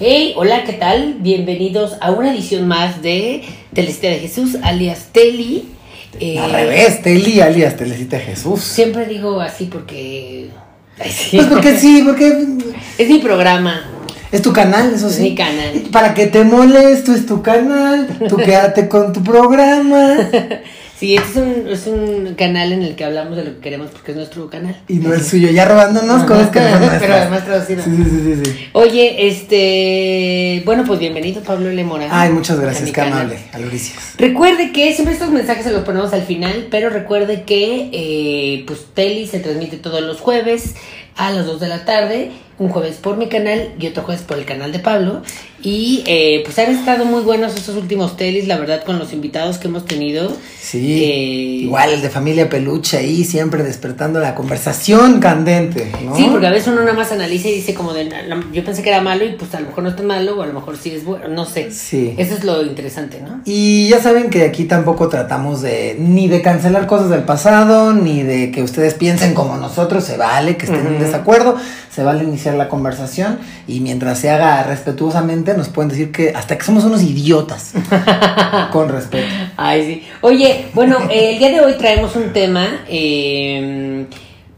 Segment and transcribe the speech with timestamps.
[0.00, 1.16] Hey, hola, ¿qué tal?
[1.18, 3.42] Bienvenidos a una edición más de
[3.72, 5.70] Telecita de Jesús, alias Teli.
[6.20, 8.62] Eh, Al revés, Teli, alias Telecita de Jesús.
[8.62, 10.50] Siempre digo así porque...
[11.00, 11.38] Ay, sí.
[11.38, 12.46] Pues porque sí, porque...
[12.96, 13.90] Es mi programa.
[14.30, 15.16] Es tu canal, eso sí.
[15.16, 15.82] Es mi canal.
[15.90, 20.16] Para que te moles, tú es tu canal, tú quédate con tu programa.
[20.98, 23.88] Sí, este es un, es un canal en el que hablamos de lo que queremos
[23.92, 24.76] porque es nuestro canal.
[24.88, 27.84] Y no el suyo, ya robándonos cosas que no Pero además traducido.
[27.84, 30.60] Sí, sí, sí, sí, Oye, este.
[30.64, 32.08] Bueno, pues bienvenido, Pablo Lemora.
[32.10, 34.14] Ay, muchas gracias, qué amable, Aloricias.
[34.18, 38.86] Recuerde que siempre estos mensajes se los ponemos al final, pero recuerde que, eh, pues,
[38.92, 40.74] Teli se transmite todos los jueves
[41.14, 44.36] a las 2 de la tarde, un jueves por mi canal y otro jueves por
[44.36, 45.22] el canal de Pablo.
[45.60, 49.58] Y eh, pues han estado muy buenos estos últimos telis, la verdad, con los invitados
[49.58, 50.32] que hemos tenido.
[50.60, 51.02] Sí.
[51.02, 55.90] Eh, igual el de familia peluche ahí, siempre despertando la conversación candente.
[56.04, 56.16] ¿no?
[56.16, 58.08] Sí, porque a veces uno nada más analiza y dice como de,
[58.52, 60.46] yo pensé que era malo y pues a lo mejor no está malo o a
[60.46, 61.72] lo mejor sí es bueno, no sé.
[61.72, 62.14] Sí.
[62.16, 63.40] Eso es lo interesante, ¿no?
[63.44, 68.22] Y ya saben que aquí tampoco tratamos de ni de cancelar cosas del pasado, ni
[68.22, 71.56] de que ustedes piensen como nosotros, se vale que estén en desacuerdo,
[71.92, 76.56] se vale iniciar la conversación y mientras se haga respetuosamente nos pueden decir que hasta
[76.56, 77.74] que somos unos idiotas.
[78.72, 79.26] con respeto.
[79.56, 80.08] Ay, sí.
[80.20, 84.06] Oye, bueno, el día de hoy traemos un tema, eh,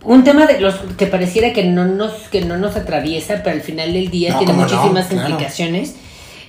[0.05, 3.63] un tema de los que pareciera que no nos, que no nos atraviesa, pero al
[3.63, 5.97] final del día tiene muchísimas implicaciones,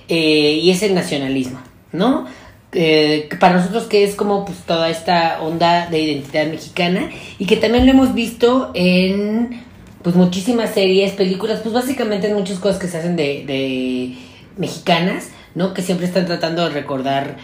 [0.08, 1.60] eh, y es el nacionalismo,
[1.92, 2.26] ¿no?
[2.74, 7.56] Eh, para nosotros que es como pues toda esta onda de identidad mexicana y que
[7.56, 9.60] también lo hemos visto en
[10.02, 14.16] pues muchísimas series, películas, pues básicamente en muchas cosas que se hacen de, de
[14.56, 15.74] mexicanas, ¿no?
[15.74, 17.36] Que siempre están tratando de recordar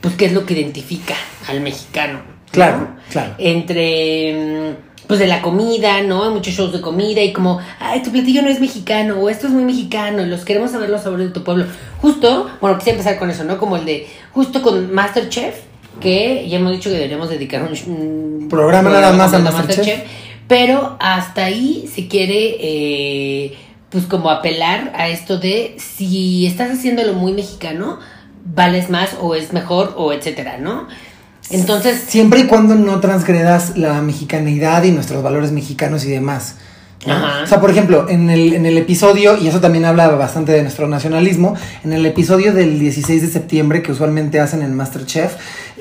[0.00, 1.14] pues qué es lo que identifica
[1.48, 2.20] al mexicano.
[2.50, 3.34] Claro, claro.
[3.38, 6.24] Entre mm, pues de la comida, ¿no?
[6.24, 9.46] Hay muchos shows de comida y como, ay, tu platillo no es mexicano, o esto
[9.46, 11.66] es muy mexicano, y los queremos saber los sabores de tu pueblo.
[12.00, 13.58] Justo, bueno, quisiera empezar con eso, ¿no?
[13.58, 15.56] Como el de, justo con Masterchef,
[16.00, 20.00] que ya hemos dicho que deberíamos dedicar un, programa, nada más a Masterchef.
[20.48, 23.54] pero hasta ahí se quiere, eh,
[23.94, 28.00] pues como apelar a esto de si estás haciéndolo muy mexicano,
[28.44, 30.88] vales más o es mejor o etcétera, ¿no?
[31.48, 32.02] Entonces...
[32.08, 36.56] Siempre y cuando no transgredas la mexicanidad y nuestros valores mexicanos y demás.
[37.06, 40.62] O sea, por ejemplo, en el, en el episodio, y eso también habla bastante de
[40.62, 41.54] nuestro nacionalismo,
[41.84, 45.36] en el episodio del 16 de septiembre que usualmente hacen en Masterchef,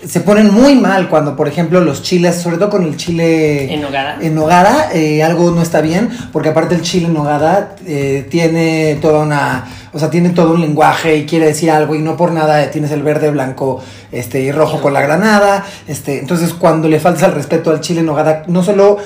[0.08, 3.82] se ponen muy mal cuando, por ejemplo, los chiles, sobre todo con el chile en
[3.82, 8.28] nogada, en nogada eh, algo no está bien, porque aparte el chile en nogada eh,
[8.30, 12.18] tiene toda una, o sea, tiene todo un lenguaje y quiere decir algo y no
[12.18, 13.82] por nada tienes el verde, blanco,
[14.12, 18.02] este y rojo con la granada, este, entonces cuando le faltas el respeto al chile
[18.02, 18.98] en nogada, no solo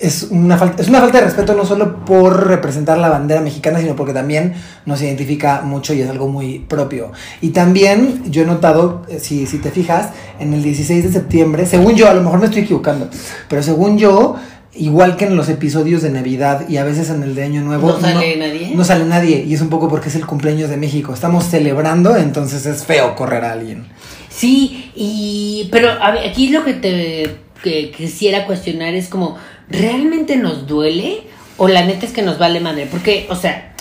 [0.00, 3.80] es una, falta, es una falta de respeto no solo por representar la bandera mexicana,
[3.80, 4.54] sino porque también
[4.86, 7.12] nos identifica mucho y es algo muy propio.
[7.40, 11.66] Y también yo he notado, eh, si, si te fijas, en el 16 de septiembre,
[11.66, 13.08] según yo, a lo mejor me estoy equivocando,
[13.48, 14.36] pero según yo,
[14.74, 17.88] igual que en los episodios de Navidad y a veces en el de Año Nuevo.
[17.88, 18.72] No sale nadie.
[18.74, 21.14] No sale nadie y es un poco porque es el cumpleaños de México.
[21.14, 23.86] Estamos celebrando, entonces es feo correr a alguien.
[24.28, 29.36] Sí, y pero aquí lo que te que quisiera cuestionar es como
[29.68, 31.22] ¿realmente nos duele?
[31.56, 32.86] O la neta es que nos vale madre.
[32.90, 33.74] Porque, o sea,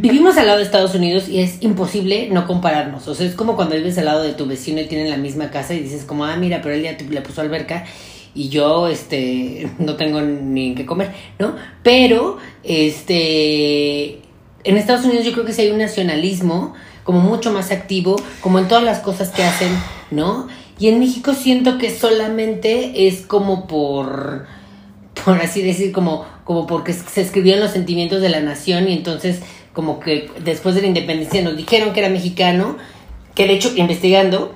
[0.00, 3.08] vivimos al lado de Estados Unidos y es imposible no compararnos.
[3.08, 5.50] O sea, es como cuando vives al lado de tu vecino y tienen la misma
[5.50, 7.84] casa y dices como, ah, mira, pero él ya le puso alberca
[8.34, 11.54] y yo, este, no tengo ni en qué comer, ¿no?
[11.82, 14.20] Pero, este,
[14.64, 18.58] en Estados Unidos yo creo que sí hay un nacionalismo como mucho más activo, como
[18.58, 19.72] en todas las cosas que hacen,
[20.10, 20.48] ¿no?
[20.78, 24.46] Y en México siento que solamente es como por
[25.24, 29.40] por así decir, como, como porque se escribieron los sentimientos de la nación y entonces
[29.72, 32.76] como que después de la independencia nos dijeron que era mexicano,
[33.34, 34.54] que de hecho investigando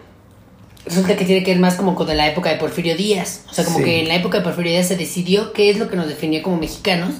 [0.84, 3.64] resulta que tiene que ver más como con la época de Porfirio Díaz, o sea,
[3.64, 6.06] como que en la época de Porfirio Díaz se decidió qué es lo que nos
[6.06, 7.14] definía como mexicanos,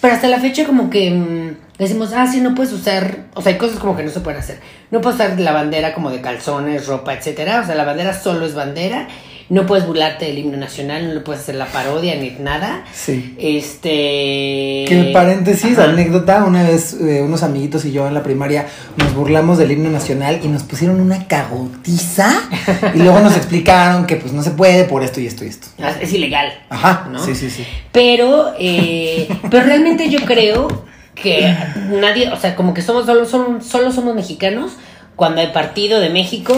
[0.00, 3.52] pero hasta la fecha como que mm, decimos, ah, sí, no puedes usar, o sea,
[3.52, 6.20] hay cosas como que no se pueden hacer, no puedes usar la bandera como de
[6.20, 9.08] calzones, ropa, etcétera, o sea, la bandera solo es bandera
[9.50, 12.84] no puedes burlarte del himno nacional, no le puedes hacer la parodia ni nada.
[12.92, 13.34] Sí.
[13.38, 14.84] Este.
[14.86, 18.66] Que paréntesis, anécdota, una vez eh, unos amiguitos y yo en la primaria
[18.96, 22.42] nos burlamos del himno nacional y nos pusieron una cagotiza
[22.94, 25.68] y luego nos explicaron que pues no se puede por esto y esto y esto.
[25.80, 26.52] Ah, es ilegal.
[26.68, 27.24] Ajá, ¿no?
[27.24, 27.64] Sí, sí, sí.
[27.90, 30.68] Pero, eh, pero realmente yo creo
[31.14, 31.56] que
[31.90, 34.72] nadie, o sea, como que somos solo, solo somos mexicanos
[35.16, 36.54] cuando hay partido de México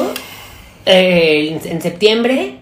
[0.87, 2.60] eh, en septiembre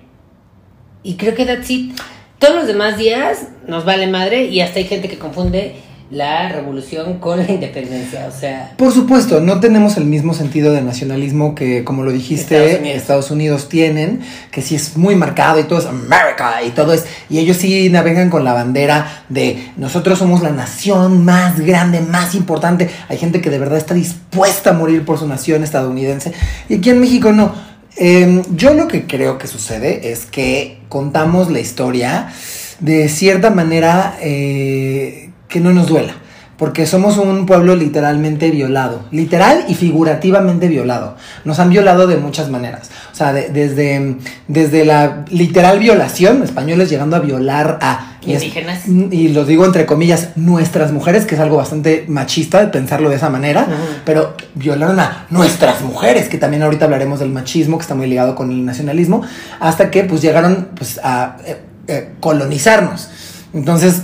[1.08, 1.98] y creo que that's it.
[2.38, 5.76] Todos los demás días nos vale madre y hasta hay gente que confunde
[6.10, 8.74] la revolución con la independencia, o sea...
[8.76, 12.96] Por supuesto, no tenemos el mismo sentido de nacionalismo que, como lo dijiste, Estados Unidos.
[13.00, 14.20] Estados Unidos tienen,
[14.50, 17.88] que sí es muy marcado y todo es America y todo es, y ellos sí
[17.88, 22.90] navegan con la bandera de nosotros somos la nación más grande, más importante.
[23.08, 26.32] Hay gente que de verdad está dispuesta a morir por su nación estadounidense
[26.68, 27.67] y aquí en México no.
[28.00, 32.32] Eh, yo lo que creo que sucede es que contamos la historia
[32.78, 36.14] de cierta manera eh, que no nos duela.
[36.58, 41.16] Porque somos un pueblo literalmente violado, literal y figurativamente violado.
[41.44, 42.90] Nos han violado de muchas maneras.
[43.12, 44.16] O sea, de- desde,
[44.48, 48.88] desde la literal violación, españoles llegando a violar a Indígenas.
[48.88, 53.16] y lo digo entre comillas, nuestras mujeres, que es algo bastante machista de pensarlo de
[53.16, 53.66] esa manera,
[54.04, 58.34] pero violaron a nuestras mujeres, que también ahorita hablaremos del machismo, que está muy ligado
[58.34, 59.22] con el nacionalismo,
[59.60, 61.56] hasta que pues llegaron pues a eh,
[61.86, 63.08] eh, colonizarnos.
[63.54, 64.02] Entonces,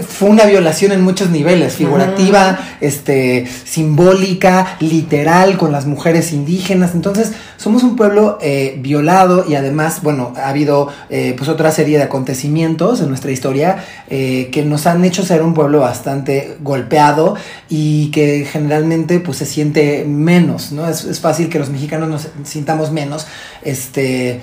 [0.00, 6.94] fue una violación en muchos niveles, figurativa, este, simbólica, literal, con las mujeres indígenas.
[6.94, 11.98] Entonces, somos un pueblo eh, violado y además, bueno, ha habido eh, pues otra serie
[11.98, 17.36] de acontecimientos en nuestra historia eh, que nos han hecho ser un pueblo bastante golpeado
[17.68, 20.88] y que generalmente pues se siente menos, ¿no?
[20.88, 23.26] Es, es fácil que los mexicanos nos sintamos menos,
[23.62, 24.40] este...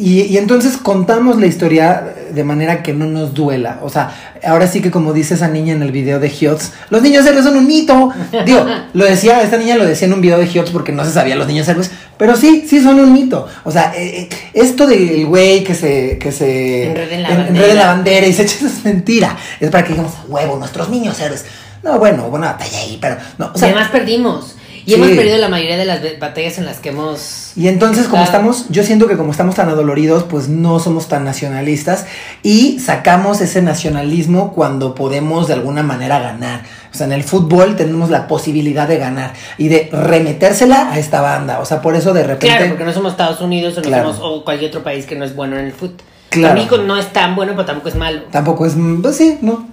[0.00, 3.80] Y, y entonces contamos la historia de manera que no nos duela.
[3.82, 4.14] O sea,
[4.46, 7.44] ahora sí que como dice esa niña en el video de Hiots, los niños héroes
[7.44, 8.10] son un mito.
[8.46, 11.10] Digo, lo decía, esta niña lo decía en un video de Hiots porque no se
[11.10, 13.48] sabía los niños héroes, pero sí, sí son un mito.
[13.64, 17.36] O sea, eh, eh, esto del güey que se, que se Enreda en la en-
[17.38, 18.20] bandera.
[18.20, 19.36] la y se echa es mentira.
[19.58, 21.44] Es para que digamos, "A huevo, nuestros niños héroes.
[21.82, 23.50] No, bueno, batalla ahí, pero no.
[23.52, 24.54] O sea, además perdimos.
[24.88, 24.94] Y Sí.
[24.96, 27.52] hemos perdido la mayoría de las batallas en las que hemos...
[27.56, 31.24] Y entonces, como estamos, yo siento que como estamos tan adoloridos, pues no somos tan
[31.24, 32.06] nacionalistas
[32.42, 36.62] y sacamos ese nacionalismo cuando podemos de alguna manera ganar.
[36.90, 41.20] O sea, en el fútbol tenemos la posibilidad de ganar y de remetérsela a esta
[41.20, 41.60] banda.
[41.60, 42.46] O sea, por eso de repente.
[42.46, 44.14] Claro, porque no somos Estados Unidos o no Claro.
[44.14, 45.96] somos o cualquier otro país que no es bueno en el fútbol.
[46.30, 46.54] Claro.
[46.54, 48.22] México no es tan bueno, pero tampoco es malo.
[48.30, 48.74] Tampoco es.
[49.02, 49.66] Pues sí, no.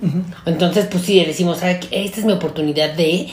[0.45, 3.27] Entonces, pues sí, decimos, "Ah, esta es mi oportunidad de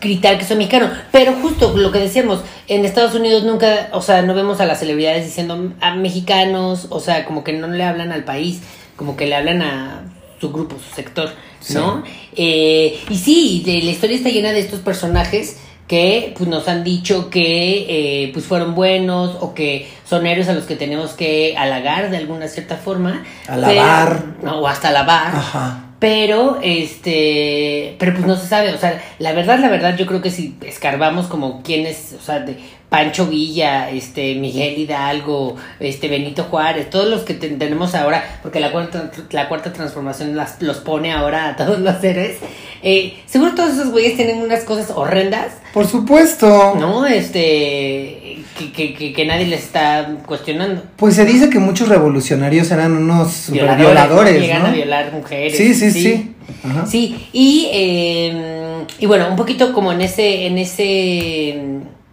[0.00, 0.90] gritar que soy mexicano.
[1.12, 4.78] Pero justo lo que decíamos, en Estados Unidos nunca, o sea, no vemos a las
[4.80, 8.60] celebridades diciendo a mexicanos, o sea, como que no le hablan al país,
[8.96, 10.02] como que le hablan a
[10.40, 11.30] su grupo, su sector,
[11.74, 12.04] ¿no?
[12.36, 15.56] Eh, y sí, de- la historia está llena de estos personajes
[15.88, 17.86] que pues nos han dicho que
[18.24, 22.18] eh, pues fueron buenos o que son héroes a los que tenemos que halagar de
[22.18, 23.24] alguna cierta forma.
[23.48, 24.24] Alabar.
[24.38, 25.34] Pero- no, o hasta alabar.
[25.34, 25.84] Ajá.
[25.98, 30.22] Pero, este, pero pues no se sabe, o sea, la verdad, la verdad, yo creo
[30.22, 32.56] que si escarbamos como quién es, o sea, de
[32.88, 38.60] Pancho Villa, este, Miguel Hidalgo, este, Benito Juárez, todos los que te- tenemos ahora, porque
[38.60, 42.36] la cuarta, la cuarta transformación las, los pone ahora a todos los seres,
[42.82, 46.76] eh, seguro todos esos güeyes tienen unas cosas horrendas, Por supuesto.
[46.78, 47.06] ¿no?
[47.06, 48.27] Este,
[48.58, 50.82] que, que, que, que nadie les está cuestionando.
[50.96, 54.40] Pues se dice que muchos revolucionarios eran unos super Violadores, ¿no?
[54.40, 54.68] Llegan ¿no?
[54.68, 55.56] a violar mujeres.
[55.56, 56.34] Sí, sí, sí.
[56.64, 56.86] Ajá.
[56.86, 61.60] Sí, y, eh, y bueno, un poquito como en ese, en ese,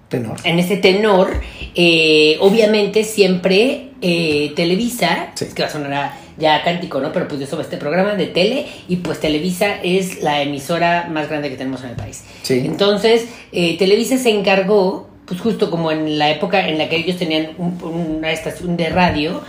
[0.09, 0.37] Tenor.
[0.43, 1.29] en ese tenor,
[1.73, 5.45] eh, obviamente siempre eh, Televisa, Sí.
[5.45, 7.13] es que va a sonar a- ya cántico, ¿no?
[7.13, 11.29] Pero pues yo sobre este programa de tele y pues Televisa es la emisora más
[11.29, 12.23] grande que tenemos en el país.
[12.43, 12.61] Sí.
[12.65, 17.17] Entonces, eh, Televisa se encargó, pues justo como en la época en la que ellos
[17.17, 17.79] tenían un-
[18.17, 19.41] una estación de radio,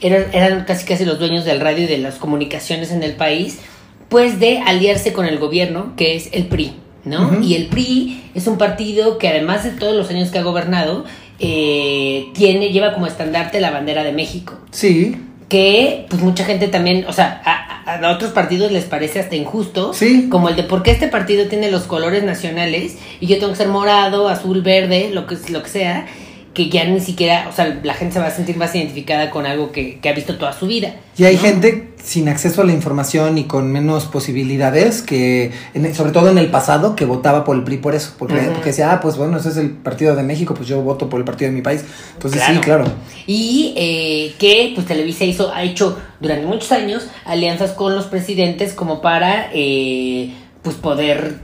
[0.00, 3.60] eran, eran casi casi los dueños del radio y de las comunicaciones en el país,
[4.08, 6.72] pues de aliarse con el gobierno, que es el PRI,
[7.04, 7.42] ¿no?
[7.42, 11.04] Y el PRI es un partido que además de todos los años que ha gobernado,
[11.38, 14.54] eh, tiene, lleva como estandarte la bandera de México.
[14.70, 15.16] Sí,
[15.52, 19.92] que pues mucha gente también, o sea, a, a- otros partidos les parece hasta injusto,
[19.92, 20.28] Sí.
[20.30, 23.58] como el de por qué este partido tiene los colores nacionales y yo tengo que
[23.58, 26.06] ser morado, azul, verde, lo que lo que sea,
[26.54, 29.46] que ya ni siquiera, o sea, la gente se va a sentir más identificada con
[29.46, 30.96] algo que, que ha visto toda su vida.
[31.16, 31.40] Y hay ¿no?
[31.42, 36.36] gente sin acceso a la información y con menos posibilidades que, en- sobre todo en
[36.38, 38.14] el pasado, que votaba por el PRI por eso.
[38.18, 41.20] Porque, decía, ah, pues bueno, ese es el partido de México, pues yo voto por
[41.20, 41.84] el partido de mi país.
[42.14, 42.84] Entonces sí, claro.
[43.26, 48.74] Y eh, que pues Televisa hizo, ha hecho durante muchos años alianzas con los presidentes
[48.74, 50.32] como para eh,
[50.62, 51.36] pues poder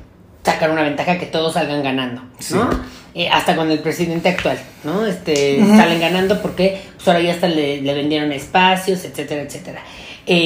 [0.44, 2.28] sacar una ventaja que todos salgan ganando, ¿no?
[2.38, 2.54] Sí.
[3.20, 5.04] Eh, hasta con el presidente actual, ¿no?
[5.04, 9.82] Este, salen ganando porque pues ahora ya hasta le, le vendieron espacios, etcétera, etcétera.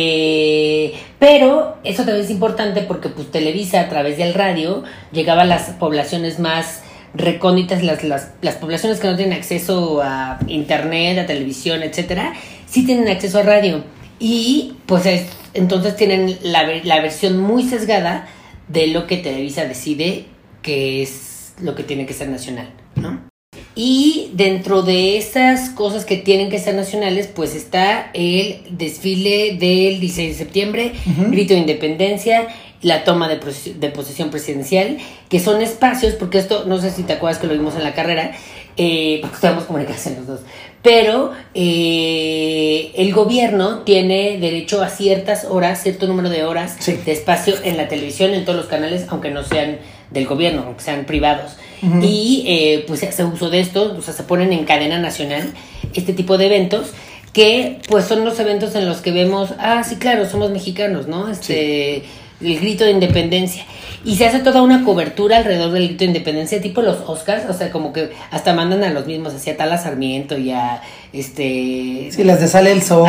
[0.05, 5.45] Eh, pero eso también es importante porque pues Televisa a través del radio llegaba a
[5.45, 6.81] las poblaciones más
[7.14, 12.33] recónditas, las, las, las poblaciones que no tienen acceso a internet, a televisión, etcétera,
[12.67, 13.85] sí tienen acceso a radio.
[14.19, 18.26] Y pues es- entonces tienen la, la versión muy sesgada
[18.69, 20.25] de lo que Televisa decide
[20.62, 21.32] que es
[21.62, 23.33] lo que tiene que ser nacional, ¿no?
[23.75, 29.99] Y dentro de esas cosas que tienen que ser nacionales, pues está el desfile del
[30.00, 30.92] 16 de septiembre,
[31.31, 32.49] grito de independencia,
[32.83, 33.40] la toma de,
[33.76, 37.54] de, posesión presidencial, que son espacios, porque esto, no sé si te acuerdas que lo
[37.54, 38.33] vimos en la carrera,
[38.76, 40.40] eh, porque estamos comunicados los dos,
[40.83, 47.54] pero eh, el gobierno tiene derecho a ciertas horas, cierto número de horas de espacio
[47.64, 49.78] en la televisión, en todos los canales, aunque no sean
[50.12, 51.57] del gobierno, aunque sean privados.
[52.00, 55.52] Y eh, pues se hace uso de esto, o sea, se ponen en cadena nacional
[55.95, 56.92] este tipo de eventos
[57.33, 61.28] que pues son los eventos en los que vemos, ah, sí, claro, somos mexicanos, ¿no?
[61.28, 62.04] Este,
[62.44, 63.64] el grito de independencia.
[64.04, 67.52] Y se hace toda una cobertura alrededor del grito de independencia, tipo los Oscars, o
[67.52, 70.82] sea, como que hasta mandan a los mismos, hacia Tala Sarmiento y a
[71.12, 72.08] este.
[72.11, 73.08] Sí, las de Sale el Sol.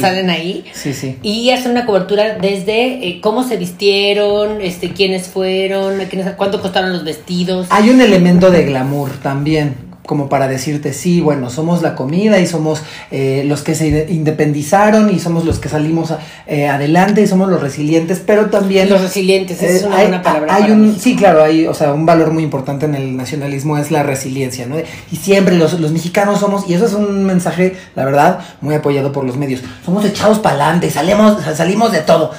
[0.00, 0.64] salen ahí.
[0.72, 1.18] Sí, sí.
[1.22, 6.92] Y hacen una cobertura desde eh, cómo se vistieron, este, quiénes fueron, quiénes, cuánto costaron
[6.92, 7.66] los vestidos.
[7.68, 12.46] Hay un elemento de glamour también como para decirte, sí, bueno, somos la comida y
[12.46, 16.12] somos eh, los que se independizaron y somos los que salimos
[16.46, 18.88] eh, adelante y somos los resilientes, pero también...
[18.88, 20.54] Los resilientes, esa es una buena palabra.
[20.54, 23.90] Hay un, sí, claro, hay, o sea, un valor muy importante en el nacionalismo es
[23.92, 24.76] la resiliencia, ¿no?
[25.10, 29.12] Y siempre los, los mexicanos somos, y eso es un mensaje, la verdad, muy apoyado
[29.12, 32.32] por los medios, somos echados para adelante, salimos, salimos de todo.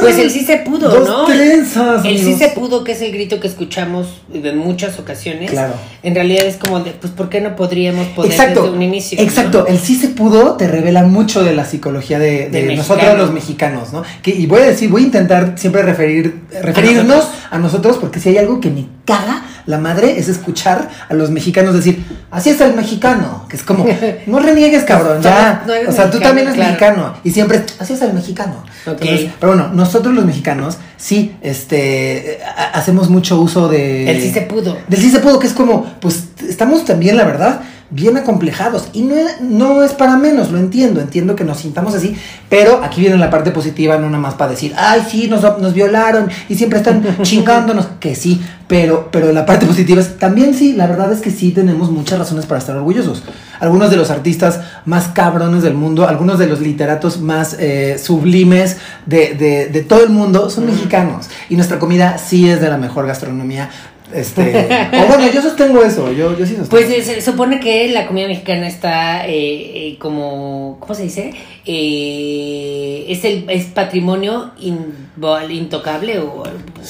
[0.00, 1.24] Pues el sí se pudo, Dos ¿no?
[1.26, 5.50] Trenzas, el sí se pudo, que es el grito que escuchamos en muchas ocasiones.
[5.50, 5.74] Claro.
[6.02, 9.18] En realidad es como de, pues, ¿por qué no podríamos poder exacto, desde un inicio?
[9.20, 13.32] Exacto, el sí se pudo te revela mucho de la psicología de, de, nosotros los
[13.32, 14.02] mexicanos, ¿no?
[14.22, 18.30] Que, y voy a decir, voy a intentar siempre referir, referirnos a nosotros, porque si
[18.30, 22.60] hay algo que me caga la madre es escuchar a los mexicanos decir, así es
[22.60, 23.86] el mexicano, que es como,
[24.26, 25.64] no reniegues, cabrón, ya.
[25.88, 27.14] o sea, tú también eres mexicano.
[27.24, 28.64] Y siempre, así es el mexicano.
[28.84, 32.40] pero bueno, nosotros los mexicanos, sí, este,
[32.72, 34.10] hacemos mucho uso de...
[34.10, 34.78] El sí se pudo.
[34.88, 38.88] Del sí se pudo, que es como, pues, estamos también, la verdad, bien acomplejados.
[38.92, 42.16] Y no, no es para menos, lo entiendo, entiendo que nos sintamos así,
[42.48, 45.74] pero aquí viene la parte positiva, no nada más para decir, ay, sí, nos, nos
[45.74, 50.74] violaron y siempre están chingándonos, que sí, pero, pero la parte positiva es, también sí,
[50.74, 53.24] la verdad es que sí tenemos muchas razones para estar orgullosos.
[53.58, 58.76] Algunos de los artistas más cabrones del mundo, algunos de los literatos más eh, sublimes
[59.06, 61.28] de, de, de todo el mundo son mexicanos.
[61.48, 63.70] Y nuestra comida sí es de la mejor gastronomía
[64.14, 66.68] este, o bueno, yo sostengo eso, yo, yo sí sostengo.
[66.70, 71.32] Pues se supone que la comida mexicana está eh, eh, como, ¿cómo se dice?
[71.66, 76.42] Eh, es el es patrimonio intocable o,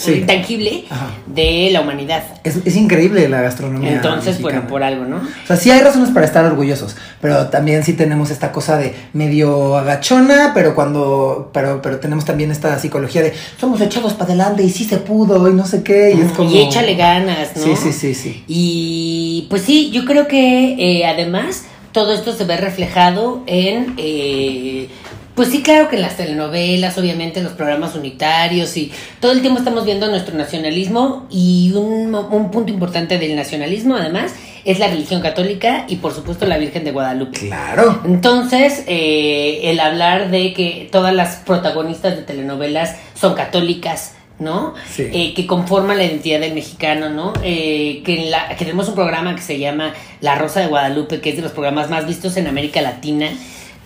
[0.06, 0.84] intangible
[1.26, 2.22] de la humanidad.
[2.44, 3.94] Es, increíble la gastronomía.
[3.94, 5.16] Entonces, bueno, por algo, ¿no?
[5.16, 8.94] O sea, sí hay razones para estar orgullosos, pero también sí tenemos esta cosa de
[9.12, 14.62] medio agachona, pero cuando, pero, pero tenemos también esta psicología de somos echados para adelante
[14.62, 16.50] y sí se pudo y no sé qué, y es como...
[16.50, 17.62] Y échale ganas, ¿no?
[17.62, 18.44] Sí, sí, sí, sí.
[18.46, 24.88] Y pues sí, yo creo que eh, además todo esto se ve reflejado en, eh,
[25.34, 29.40] pues sí, claro que en las telenovelas, obviamente en los programas unitarios y todo el
[29.40, 34.88] tiempo estamos viendo nuestro nacionalismo y un, un punto importante del nacionalismo además es la
[34.88, 37.38] religión católica y por supuesto la Virgen de Guadalupe.
[37.38, 38.00] Claro.
[38.04, 44.74] Entonces, eh, el hablar de que todas las protagonistas de telenovelas son católicas, ¿no?
[44.98, 47.32] Eh, que conforma la identidad del mexicano, ¿no?
[47.44, 51.30] Eh, que, la, que tenemos un programa que se llama La Rosa de Guadalupe, que
[51.30, 53.28] es de los programas más vistos en América Latina,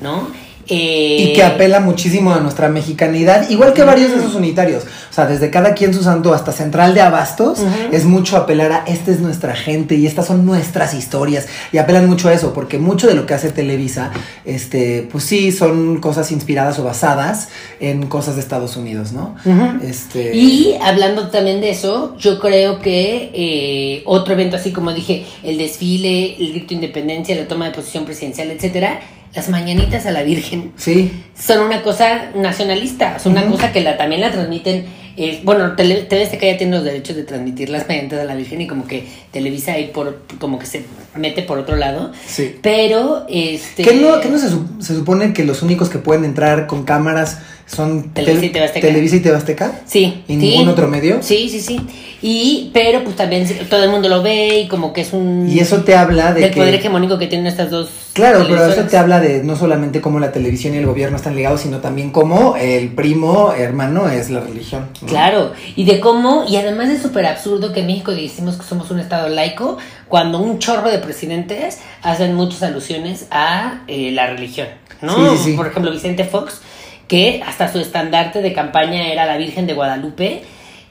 [0.01, 0.29] ¿no?
[0.67, 4.85] Y que apela muchísimo a nuestra mexicanidad, igual que varios de esos unitarios.
[4.85, 7.61] O sea, desde cada quien su santo hasta Central de Abastos,
[7.93, 11.47] es mucho apelar a esta es nuestra gente y estas son nuestras historias.
[11.73, 14.11] Y apelan mucho a eso, porque mucho de lo que hace Televisa,
[14.45, 17.49] este, pues sí, son cosas inspiradas o basadas
[17.81, 19.37] en cosas de Estados Unidos, ¿no?
[19.83, 20.35] este...
[20.35, 25.59] Y hablando también de eso, yo creo que eh, otro evento así como dije, el
[25.59, 29.01] desfile, el grito de independencia, la toma de posición presidencial, etcétera,
[29.35, 31.25] las mañanitas a la Virgen sí.
[31.37, 34.87] son una cosa nacionalista, son una cosa que la, también la transmiten.
[35.17, 38.61] Eh, bueno, TV que ya tiene los derechos de transmitir las mañanitas a la Virgen
[38.61, 40.85] y como que Televisa ahí por, como que se
[41.17, 42.13] mete por otro lado.
[42.27, 42.57] Sí.
[42.63, 43.85] Pero, este...
[43.85, 44.49] ¿Qué no, no se,
[44.85, 48.87] se supone que los únicos que pueden entrar con cámaras son Televisa y Tebasteca.
[48.87, 49.81] Televisa y Tebasteca.
[49.87, 50.23] Sí.
[50.29, 51.19] ¿Y ningún otro medio?
[51.23, 51.81] Sí, sí, sí.
[52.27, 55.47] Y, pero pues también todo el mundo lo ve y como que es un...
[55.47, 57.91] Y eso te habla de del poder hegemónico que tienen estas dos...
[58.15, 61.37] Claro, pero eso te habla de no solamente cómo la televisión y el gobierno están
[61.37, 64.89] ligados, sino también cómo el primo hermano es la religión.
[65.07, 68.91] Claro, y de cómo, y además es súper absurdo que en México decimos que somos
[68.91, 69.77] un estado laico,
[70.09, 74.69] cuando un chorro de presidentes hacen muchas alusiones a eh, la religión,
[75.03, 75.37] ¿no?
[75.37, 76.63] Sí, sí, Por ejemplo, Vicente Fox
[77.09, 80.43] que hasta su estandarte de campaña era la Virgen de Guadalupe.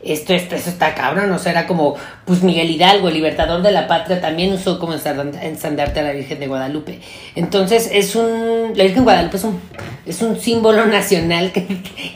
[0.03, 3.71] esto, esto, eso está cabrón, o sea, era como, pues Miguel Hidalgo, el libertador de
[3.71, 6.99] la patria, también usó como estandarte a la Virgen de Guadalupe.
[7.35, 9.59] Entonces, es un, la Virgen de Guadalupe es un,
[10.05, 11.65] es un símbolo nacional que,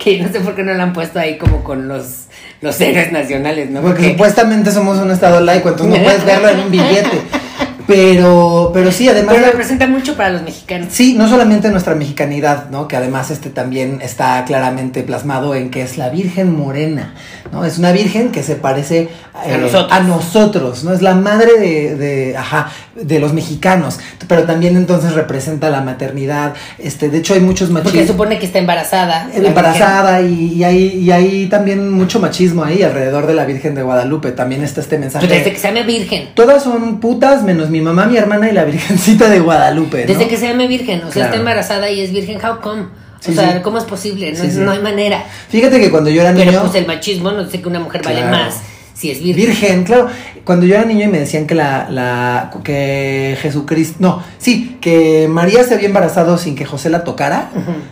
[0.03, 2.25] que no sé por qué no la han puesto ahí como con los,
[2.61, 3.81] los héroes nacionales, ¿no?
[3.81, 7.21] Porque, supuestamente somos un estado laico, entonces no puedes verlo en un billete.
[7.87, 9.35] Pero, pero sí, además.
[9.35, 10.89] Pero representa mucho para los mexicanos.
[10.91, 12.87] Sí, no solamente nuestra mexicanidad, ¿no?
[12.87, 17.13] Que además este también está claramente plasmado en que es la Virgen Morena,
[17.51, 17.63] ¿no?
[17.63, 19.91] Es una virgen que se parece a, eh, nosotros.
[19.91, 20.93] a nosotros, ¿no?
[20.93, 23.99] Es la madre de, de, ajá, de los mexicanos.
[24.27, 26.53] Pero también entonces representa la maternidad.
[26.77, 27.93] Este, de hecho, hay muchos machismos.
[27.93, 29.29] Porque supone que está embarazada.
[29.33, 33.83] Embarazada y, y, hay, y hay también mucho machismo ahí alrededor de la Virgen de
[33.83, 34.33] Guadalupe.
[34.33, 35.25] También está este mensaje.
[35.25, 36.29] Pero desde que se llame virgen.
[36.33, 40.01] Todas son putas menos mi mamá, mi hermana y la Virgencita de Guadalupe.
[40.01, 40.07] ¿no?
[40.07, 42.83] Desde que se llame virgen, o sea, está embarazada y es virgen, how come?
[43.27, 44.31] o sea, ¿cómo es posible?
[44.31, 45.25] No, no, hay manera.
[45.49, 46.45] Fíjate que cuando yo era niño.
[46.45, 48.61] Pero pues el machismo, no sé que una mujer vale más
[48.97, 49.47] si es virgen.
[49.47, 50.07] Virgen, claro.
[50.43, 55.27] Cuando yo era niño y me decían que la, la que Jesucristo, no, sí, que
[55.29, 57.49] María se había embarazado sin que José la tocara,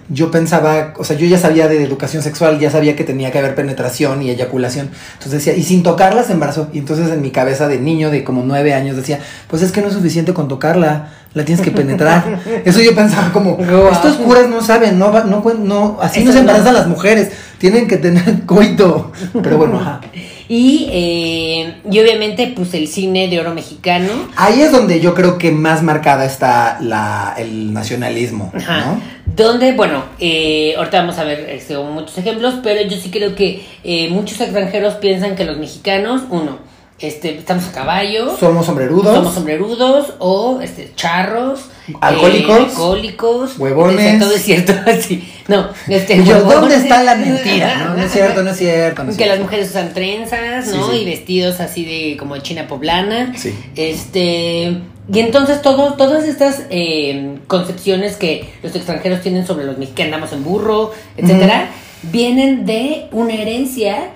[0.09, 3.37] yo pensaba, o sea, yo ya sabía de educación sexual, ya sabía que tenía que
[3.37, 4.89] haber penetración y eyaculación.
[5.13, 6.69] Entonces decía, y sin tocarla se embarazó.
[6.73, 9.81] Y entonces en mi cabeza de niño de como nueve años decía, pues es que
[9.81, 12.39] no es suficiente con tocarla, la tienes que penetrar.
[12.65, 13.59] Eso yo pensaba como,
[13.91, 17.97] estos curas no saben, no, no, no así no se embarazan las mujeres, tienen que
[17.97, 19.11] tener coito.
[19.43, 20.01] Pero bueno, ajá.
[20.47, 24.09] Y, eh, y obviamente, pues el cine de oro mexicano.
[24.35, 28.51] Ahí es donde yo creo que más marcada está la, el nacionalismo.
[28.53, 29.01] ¿no?
[29.25, 33.65] Donde, bueno, eh, ahorita vamos a ver este, muchos ejemplos, pero yo sí creo que
[33.83, 36.59] eh, muchos extranjeros piensan que los mexicanos, uno,
[36.97, 38.37] este, estamos a caballo.
[38.37, 39.13] Somos sombrerudos.
[39.13, 41.65] Somos sombrerudos o este, charros.
[41.99, 42.57] Alcohólicos.
[42.57, 43.59] Eh, alcohólicos.
[43.59, 44.19] Huevones.
[44.19, 44.73] Todo es cierto.
[45.01, 45.29] Sí.
[45.47, 47.77] No, este, Yo, ¿Dónde está la mentira?
[47.77, 49.03] No, no es cierto, no es cierto.
[49.03, 49.35] No es que cierto.
[49.35, 50.87] las mujeres usan trenzas, ¿no?
[50.87, 51.01] Sí, sí.
[51.01, 53.33] Y vestidos así de como de china poblana.
[53.37, 53.53] Sí.
[53.75, 54.81] Este.
[55.13, 60.33] Y entonces todo, todas estas eh, concepciones que los extranjeros tienen sobre los mexicanos, andamos
[60.33, 61.69] en burro, etcétera,
[62.03, 64.13] vienen de una herencia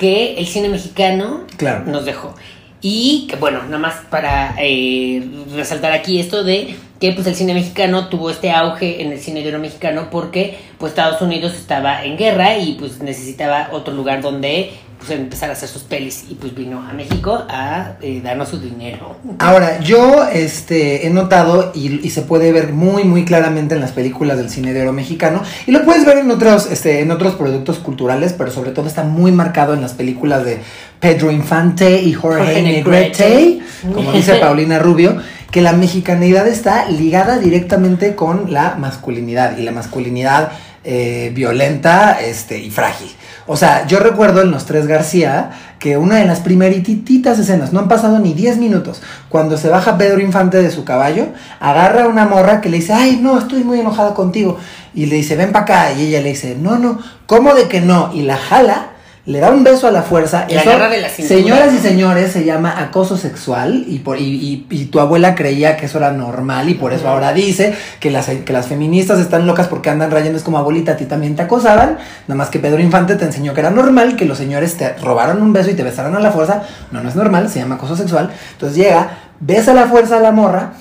[0.00, 1.84] que el cine mexicano Claro.
[1.86, 2.34] nos dejó.
[2.80, 5.22] Y que bueno, nada más para eh,
[5.54, 9.42] resaltar aquí esto de que pues el cine mexicano tuvo este auge en el cine
[9.42, 14.20] de oro mexicano porque pues Estados Unidos estaba en guerra y pues necesitaba otro lugar
[14.20, 18.50] donde pues empezar a hacer sus pelis y pues vino a México a eh, darnos
[18.50, 19.16] su dinero.
[19.38, 23.92] Ahora, yo este, he notado y, y se puede ver muy, muy claramente en las
[23.92, 27.34] películas del cine de oro mexicano y lo puedes ver en otros, este, en otros
[27.36, 30.58] productos culturales, pero sobre todo está muy marcado en las películas de
[31.00, 33.60] Pedro Infante y Jorge, Jorge Negrete, Negrete.
[33.94, 35.16] como dice Paulina Rubio,
[35.50, 40.52] que la mexicanidad está ligada directamente con la masculinidad y la masculinidad
[40.84, 43.10] eh, violenta este, y frágil.
[43.46, 47.80] O sea, yo recuerdo en Los Tres García que una de las primerititas escenas, no
[47.80, 51.26] han pasado ni 10 minutos, cuando se baja Pedro Infante de su caballo,
[51.58, 54.58] agarra a una morra que le dice, ay, no, estoy muy enojada contigo.
[54.94, 55.92] Y le dice, ven para acá.
[55.92, 58.10] Y ella le dice, no, no, ¿cómo de que no?
[58.14, 58.89] Y la jala,
[59.26, 60.46] le da un beso a la fuerza.
[60.56, 64.66] La agarra de la señoras y señores, se llama acoso sexual y, por, y, y-
[64.70, 68.26] y tu abuela creía que eso era normal y por eso ahora dice que las,
[68.28, 70.38] que las feministas están locas porque andan rayando.
[70.38, 71.98] Es como abuelita, a ti también te acosaban.
[72.28, 75.42] Nada más que Pedro Infante te enseñó que era normal que los señores te robaron
[75.42, 76.62] un beso y te besaron a la fuerza.
[76.90, 78.30] No, no es normal, se llama acoso sexual.
[78.52, 80.72] Entonces llega, besa a la fuerza a la morra,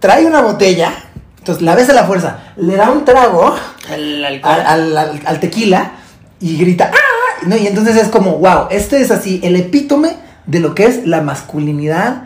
[0.00, 0.92] trae una botella.
[1.38, 3.54] Entonces la besa a la fuerza, le da un trago
[4.66, 5.92] al- al tequila
[6.40, 6.96] y grita ¡Ah!
[7.46, 7.56] ¿No?
[7.56, 10.12] Y entonces es como, wow, este es así, el epítome
[10.46, 12.22] de lo que es la masculinidad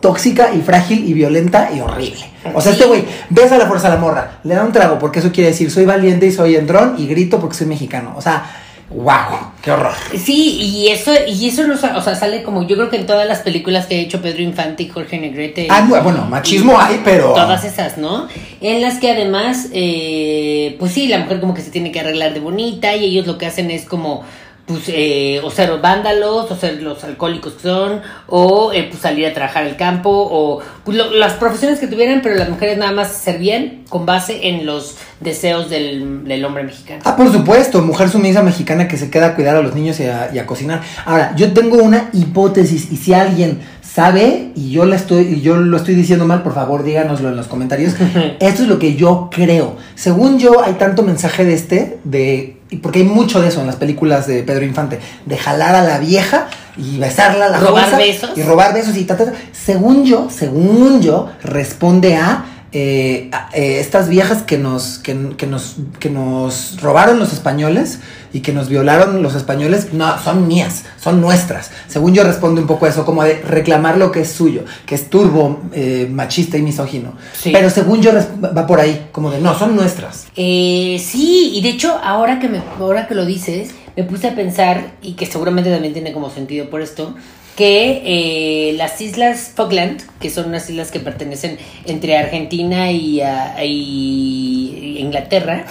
[0.00, 2.24] tóxica y frágil y violenta y horrible.
[2.54, 2.78] O sea, Sí.
[2.78, 5.30] este güey besa a la fuerza a la morra, le da un trago porque eso
[5.32, 8.12] quiere decir soy valiente y soy endrón y grito porque soy mexicano.
[8.16, 8.44] O sea,
[8.90, 9.92] wow, qué horror.
[10.22, 13.26] Sí, y eso, y eso no, o sea, sale como yo creo que en todas
[13.28, 15.68] las películas que ha hecho Pedro Infante y Jorge Negrete.
[15.70, 17.32] Ah, bueno, machismo hay, pero...
[17.32, 18.26] Todas esas, ¿no?
[18.60, 22.34] En las que además, eh, pues sí, la mujer como que se tiene que arreglar
[22.34, 24.24] de bonita y ellos lo que hacen es como,
[24.66, 29.26] pues, eh, o ser vándalos, o ser los alcohólicos que son, o eh, pues salir
[29.26, 32.92] a trabajar al campo, o pues, lo- las profesiones que tuvieran, pero las mujeres nada
[32.92, 37.02] más servían con base en los deseos del, del hombre mexicano.
[37.04, 40.04] Ah, por supuesto, mujer sumisa mexicana que se queda a cuidar a los niños y
[40.04, 40.80] a, y a cocinar.
[41.04, 45.56] Ahora, yo tengo una hipótesis y si alguien sabe y yo la estoy y yo
[45.56, 47.94] lo estoy diciendo mal, por favor, díganoslo en los comentarios.
[48.40, 49.76] Esto es lo que yo creo.
[49.96, 53.66] Según yo, hay tanto mensaje de este de y porque hay mucho de eso en
[53.66, 57.96] las películas de Pedro Infante, de jalar a la vieja y besarla a la Robar
[57.98, 58.30] besos.
[58.34, 59.32] y robar besos y ta, ta, ta.
[59.52, 65.76] Según yo, según yo, responde a eh, eh, estas viejas que nos, que, que nos,
[65.98, 68.00] que nos robaron los españoles
[68.32, 71.70] y que nos violaron los españoles, no, son mías, son nuestras.
[71.86, 74.94] Según yo responde un poco a eso, como de reclamar lo que es suyo, que
[74.94, 77.12] es turbo, eh, machista y misógino.
[77.34, 77.50] Sí.
[77.52, 80.28] Pero según yo va por ahí, como de, no, son nuestras.
[80.34, 84.34] Eh, sí, y de hecho, ahora que, me, ahora que lo dices, me puse a
[84.34, 87.14] pensar, y que seguramente también tiene como sentido por esto,
[87.56, 93.62] que eh, las islas Falkland, que son unas islas que pertenecen entre Argentina y, ah,
[93.62, 95.64] y Inglaterra,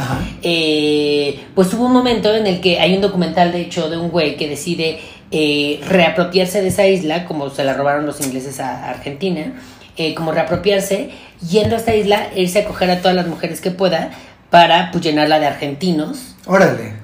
[0.44, 4.10] eh, pues hubo un momento en el que hay un documental, de hecho, de un
[4.10, 5.00] güey que decide
[5.32, 9.54] eh, reapropiarse de esa isla, como se la robaron los ingleses a Argentina,
[9.98, 11.10] eh, como reapropiarse,
[11.50, 14.12] yendo a esta isla, irse a coger a todas las mujeres que pueda
[14.50, 17.01] para pues, llenarla de argentinos Órale.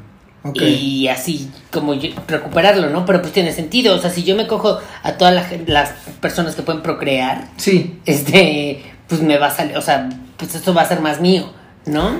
[0.56, 3.06] Y así como yo- recuperarlo, ¿no?
[3.06, 6.56] Pero pues tiene sentido, o sea, si yo me cojo a todas la las personas
[6.56, 8.00] que pueden procrear, Sí.
[8.06, 11.50] este, pues me va a salir, o sea, pues esto va a ser más mío,
[11.86, 12.12] ¿no?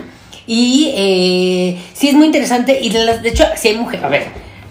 [0.46, 4.08] Y eh, sí es muy interesante y de, las- de hecho, si hay mujeres, a
[4.10, 4.28] ver,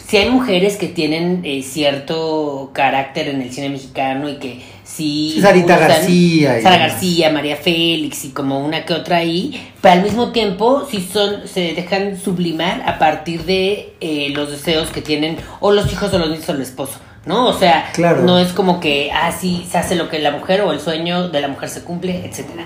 [0.07, 5.39] si hay mujeres que tienen eh, cierto carácter en el cine mexicano y que sí...
[5.41, 6.77] Sarita gustan, García Sara.
[6.79, 11.49] García, María Félix y como una que otra ahí, pero al mismo tiempo sí son,
[11.49, 16.19] se dejan sublimar a partir de eh, los deseos que tienen o los hijos o
[16.19, 16.99] los niños o el esposo.
[17.25, 17.49] ¿No?
[17.49, 18.23] O sea, Claro.
[18.23, 21.29] no es como que, ah, sí, se hace lo que la mujer o el sueño
[21.29, 22.65] de la mujer se cumple, etcétera.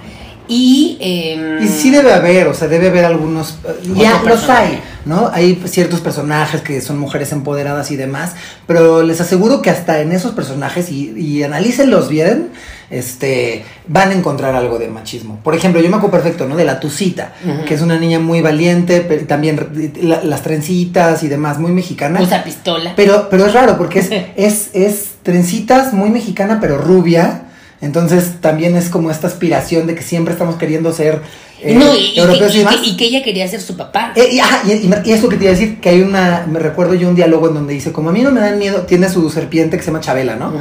[0.53, 3.59] Y, em, Y sí debe haber, o sea, debe haber algunos...
[3.67, 5.31] eh, Ya los hay, ¿no?
[5.33, 8.33] Hay ciertos personajes que son mujeres empoderadas y demás,
[8.67, 12.49] pero les aseguro que hasta en esos personajes, y, y analícenlos bien,
[12.91, 15.39] este, van a encontrar algo de machismo.
[15.45, 16.57] Por ejemplo, yo me acuerdo perfecto, ¿no?
[16.57, 17.33] De la Tucita,
[17.67, 22.21] que es una niña muy valiente, pero también la- las trencitas y demás, muy mexicana.
[22.21, 22.95] usa pistola.
[22.97, 27.43] Pero, pero es raro porque es, es, es trencitas muy mexicana, pero rubia.
[27.83, 31.23] Entonces también es como esta aspiración de que siempre estamos queriendo ser
[31.63, 32.77] eh, no, y, y europeos y, y que- demás.
[32.85, 34.13] y que ella quería ser su papá.
[34.17, 36.01] Eh, y, ajá, y, y- y es lo que te iba a decir, que hay
[36.03, 38.59] una, me recuerdo yo un diálogo en donde dice, como a mí no me dan
[38.59, 40.53] miedo, tiene su serpiente que se llama Chabela, ¿no?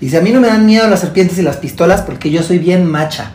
[0.00, 2.42] Y dice, a mí no me dan miedo las serpientes y las pistolas porque yo
[2.42, 3.32] soy bien macha.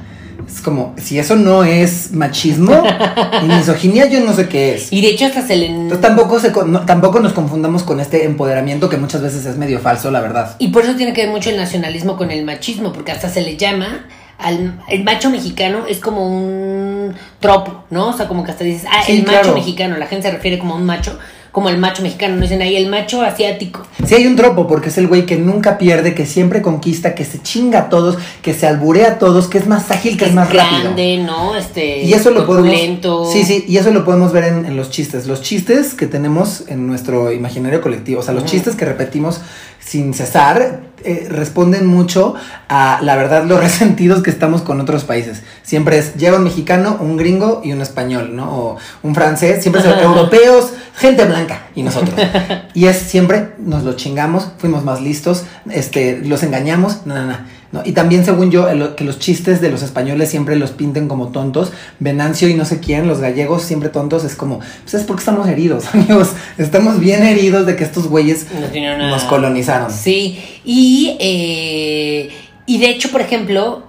[0.52, 2.84] Es como, si eso no es machismo
[3.44, 4.92] y misoginia, yo no sé qué es.
[4.92, 5.68] Y de hecho hasta se le...
[5.68, 9.80] Entonces tampoco, se, no- tampoco nos confundamos con este empoderamiento que muchas veces es medio
[9.80, 10.56] falso, la verdad.
[10.60, 13.42] Y por eso tiene que ver mucho el nacionalismo con el machismo, porque hasta se
[13.42, 14.06] le llama
[14.40, 18.08] al el macho mexicano es como un tropo, ¿no?
[18.10, 19.54] O sea, como que hasta dices, ah, Sí, el macho claro.
[19.56, 21.18] mexicano, la gente se refiere como a un macho,
[21.52, 23.86] como el macho mexicano, no dicen ahí el macho asiático.
[24.06, 27.26] Sí hay un tropo, porque es el güey que nunca pierde, que siempre conquista, que
[27.26, 30.26] se chinga a todos, que se alburea a todos, que es más ágil, que, Que
[30.30, 30.82] es más rápido.
[30.82, 31.56] grande, ¿no?
[31.56, 33.32] Este Y eso lo podemos.
[33.34, 35.28] Sí, sí, y eso lo podemos ver en, en los chistes.
[35.28, 39.42] Los chistes que tenemos en nuestro imaginario colectivo, o sea, los chistes que repetimos
[39.80, 42.36] sin cesar, eh, responden mucho
[42.68, 45.44] a la verdad, los resentidos que estamos con otros países.
[45.64, 48.52] Siempre es, llega un mexicano, un gringo y un español, ¿no?
[48.52, 52.16] O un francés, siempre son europeos, gente blanca y nosotros.
[52.74, 57.59] y es siempre, nos lo chingamos, fuimos más listos, este, los engañamos, no, no, no.
[57.72, 57.82] ¿No?
[57.86, 61.28] Y también, según yo, el- que los chistes de los españoles siempre los pinten como
[61.30, 61.72] tontos.
[62.00, 65.48] Venancio y no sé quién, los gallegos siempre tontos, es como, pues es porque estamos
[65.48, 66.30] heridos, amigos.
[66.58, 69.92] Estamos bien heridos de que estos güeyes No tiene una- nos colonizaron.
[69.92, 72.30] Sí, y, eh,
[72.66, 73.84] y de hecho, por ejemplo,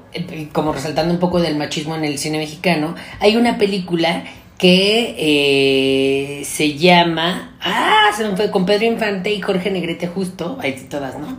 [0.52, 4.24] como resaltando un poco del machismo en el cine mexicano, hay una película
[4.58, 10.58] que eh, se llama, ah, se me fue, con Pedro Infante y Jorge Negrete justo,
[10.60, 11.38] ahí sí todas, ¿no?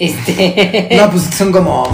[0.00, 1.84] Este, No, pues son como.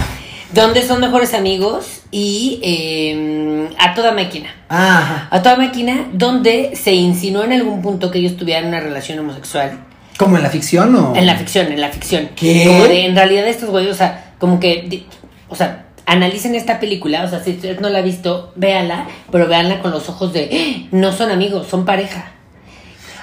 [0.53, 4.49] donde son mejores amigos y eh, a toda máquina.
[4.69, 5.27] Ajá.
[5.29, 9.79] A toda máquina, donde se insinuó en algún punto que ellos tuvieran una relación homosexual.
[10.17, 11.15] ¿Como en la ficción o.?
[11.15, 12.29] En la ficción, en la ficción.
[12.35, 12.63] ¿Qué?
[12.65, 15.05] Como de, en realidad estos güeyes, o sea, como que,
[15.49, 19.47] o sea, analicen esta película, o sea, si usted no la ha visto, véala, pero
[19.47, 22.31] véanla con los ojos de, "Ah, no son amigos, son pareja.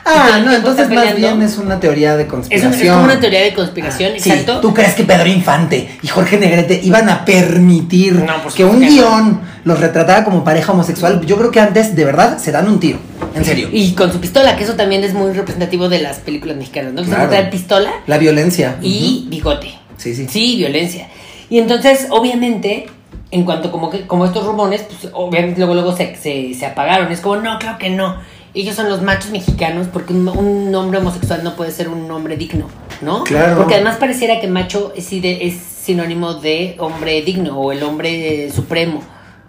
[0.06, 2.72] Ah, no, entonces más bien es una teoría de Es, conspiración.
[2.74, 4.60] un- es como una teoría de conspiración, Sí, exacto.
[4.60, 8.86] ¿tú crees que Pedro Infante y Jorge Negrete iban a permitir No, que un no.
[8.86, 11.24] guion los retratara como pareja homosexual?
[11.24, 12.98] Yo creo que antes, de verdad, se dan un tiro.
[13.34, 13.68] En serio.
[13.72, 17.02] Y con su pistola, que eso también es muy representativo de las películas mexicanas, ¿no?
[17.02, 17.32] Que Claro.
[17.32, 18.76] se pistola La violencia.
[18.82, 19.74] y bigote.
[19.96, 20.26] Sí, sí.
[20.28, 21.08] Sí, violencia.
[21.48, 22.86] Y entonces, obviamente,
[23.30, 27.10] en cuanto como que como estos rumores, pues obviamente luego luego se, se, se apagaron.
[27.10, 28.16] Es como, no, claro que no.
[28.54, 32.36] Ellos son los machos mexicanos porque un, un hombre homosexual no puede ser un hombre
[32.36, 32.68] digno,
[33.02, 33.24] ¿no?
[33.24, 33.56] Claro.
[33.58, 39.02] Porque además pareciera que macho es, es sinónimo de hombre digno o el hombre supremo,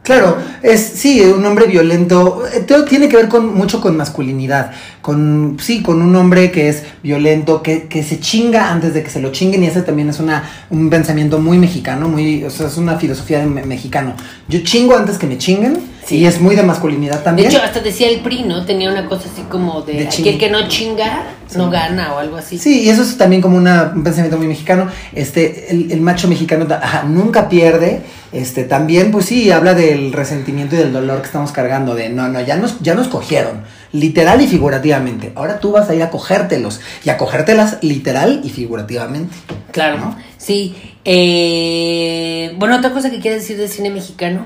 [0.06, 2.44] Claro, es sí, un hombre violento.
[2.46, 4.72] eh, Todo tiene que ver con mucho con masculinidad.
[5.02, 9.10] Con, sí, con un hombre que es violento, que, que se chinga antes de que
[9.10, 9.64] se lo chinguen.
[9.64, 13.40] Y ese también es una, un pensamiento muy mexicano, muy, o sea, es una filosofía
[13.40, 14.14] de me- mexicano.
[14.48, 15.80] Yo chingo antes que me chinguen.
[16.06, 16.18] Sí.
[16.18, 17.48] Y es muy de masculinidad De también.
[17.50, 18.64] hecho, hasta decía el PRI, ¿no?
[18.66, 21.24] Tenía una cosa así como de, De aquel que no chinga,
[21.56, 22.58] no gana o algo así.
[22.60, 24.88] Sí, y eso es también como una- un pensamiento muy mexicano.
[25.14, 28.02] Este, el, el macho mexicano ajá, nunca pierde.
[28.32, 31.96] Este, también, pues sí, habla del resentimiento y del dolor que estamos cargando.
[31.96, 33.62] De no, no, ya nos, ya nos cogieron.
[33.92, 35.32] Literal y figurativamente.
[35.36, 36.82] Ahora tú vas a ir a cogértelos.
[37.04, 39.34] Y a cogértelas literal y figurativamente.
[39.72, 40.18] Claro, ¿no?
[40.38, 40.76] sí.
[41.06, 44.46] Eh, bueno, otra cosa que quieres decir del cine mexicano.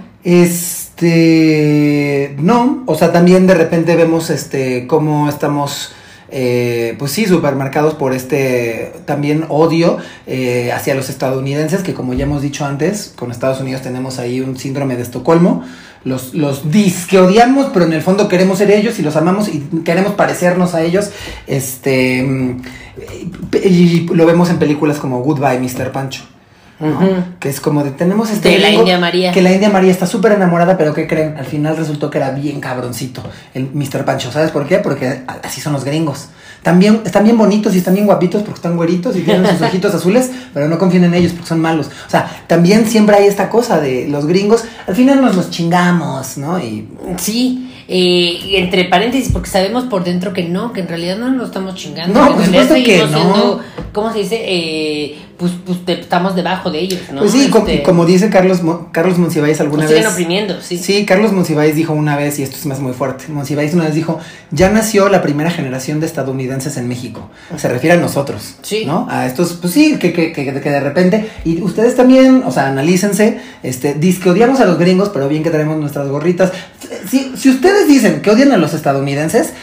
[1.00, 5.94] Este, no, o sea, también de repente vemos este cómo estamos,
[6.30, 12.26] eh, pues sí, supermercados por este también odio eh, hacia los estadounidenses, que como ya
[12.26, 15.64] hemos dicho antes, con Estados Unidos tenemos ahí un síndrome de Estocolmo.
[16.04, 19.48] Los, los dis que odiamos, pero en el fondo queremos ser ellos y los amamos
[19.48, 21.12] y queremos parecernos a ellos.
[21.48, 22.62] Este, mm,
[23.64, 25.94] y lo vemos en películas como Goodbye, Mr.
[25.94, 26.24] Pancho.
[27.40, 29.32] Que es como de tenemos este De la India María.
[29.32, 31.36] Que la India María está súper enamorada, pero ¿qué creen?
[31.38, 33.22] Al final resultó que era bien cabroncito
[33.54, 34.06] el Mr.
[34.06, 34.32] Pancho.
[34.32, 34.78] ¿Sabes por qué?
[34.80, 36.30] Porque así son los gringos.
[36.64, 39.94] También están bien bonitos y están bien guapitos porque están güeritos y tienen sus ojitos
[39.94, 41.88] azules, pero no confíen en ellos porque son malos.
[41.88, 46.38] O sea, también siempre hay esta cosa de los gringos, al final nos los chingamos,
[46.38, 46.60] ¿no?
[46.60, 46.88] Y
[47.18, 51.48] Sí, eh, entre paréntesis, porque sabemos por dentro que no, que en realidad no nos
[51.48, 52.20] estamos chingando.
[52.20, 53.08] No, que por supuesto que no.
[53.08, 53.62] siendo,
[53.94, 54.42] ¿cómo se dice?
[54.46, 57.20] Eh, pues, pues te- estamos debajo de ellos, ¿no?
[57.22, 58.60] pues sí, Este, como dice Carlos,
[58.92, 60.00] Carlos Monsiváis alguna nos vez.
[60.02, 60.78] siguen oprimiendo, sí.
[60.78, 63.96] Sí, Carlos Monsiváis dijo una vez, y esto es más muy fuerte, Monsiváis una vez
[63.96, 64.20] dijo,
[64.52, 67.30] ya nació la primera generación de estadounidenses en México.
[67.58, 68.84] Se refiere a nosotros, Sí.
[68.86, 69.08] ¿no?
[69.10, 72.68] A estos, pues sí, que, que, que, que de repente, y ustedes también, o sea,
[72.68, 76.52] analícense, este, dice que odiamos a los gringos, pero bien que traemos nuestras gorritas.
[77.10, 79.54] Si, si ustedes dicen que odian a los estadounidenses,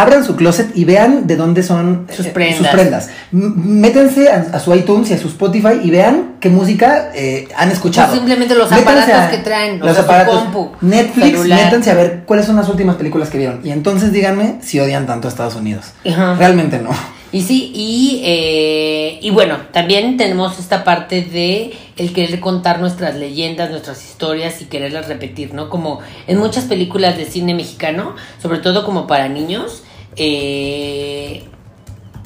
[0.00, 2.58] abran su closet y vean de dónde son Sus eh, prendas.
[2.58, 3.10] sus prendas.
[3.32, 7.48] M- métanse a, a su iTunes y a su Spotify y vean qué música eh,
[7.56, 8.08] han escuchado.
[8.08, 10.40] Pues simplemente los Métanse aparatos que traen, o los sea, aparatos.
[10.44, 13.60] compu, Netflix, métanse a ver cuáles son las últimas películas que vieron.
[13.64, 15.86] Y entonces díganme si odian tanto a Estados Unidos.
[16.08, 16.34] Ajá.
[16.38, 16.90] Realmente no.
[17.30, 23.16] Y sí, y, eh, y bueno, también tenemos esta parte de el querer contar nuestras
[23.16, 25.68] leyendas, nuestras historias y quererlas repetir, ¿no?
[25.68, 29.82] Como en muchas películas de cine mexicano, sobre todo como para niños,
[30.18, 31.42] eh,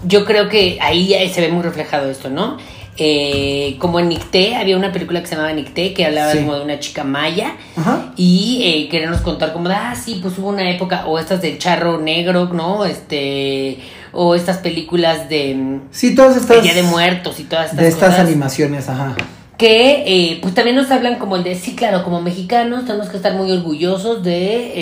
[0.07, 2.57] yo creo que ahí se ve muy reflejado esto, ¿no?
[2.99, 6.39] Eh, como en Nicté, había una película que se llamaba Nicté, que hablaba Sí.
[6.39, 8.13] como de una chica maya, Ajá.
[8.17, 11.59] y eh, querernos contar como de, ah, sí, pues hubo una época, o estas del
[11.59, 12.85] charro negro, ¿no?
[12.85, 13.79] Este,
[14.13, 16.59] o estas películas de Sí, todas estas.
[16.59, 18.27] El Día de Muertos y todas estas De estas cosas.
[18.27, 19.17] animaciones, ajá.
[19.57, 23.17] Que eh, pues también nos hablan como el de, sí, claro, como mexicanos tenemos que
[23.17, 24.73] estar muy orgullosos de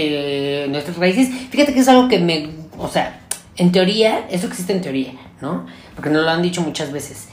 [0.64, 1.28] eh, nuestras raíces.
[1.50, 2.48] Fíjate que es algo que me,
[2.80, 3.20] o sea,
[3.56, 5.66] en teoría, eso existe en teoría, ¿no?
[5.94, 7.28] Porque nos lo han dicho muchas veces.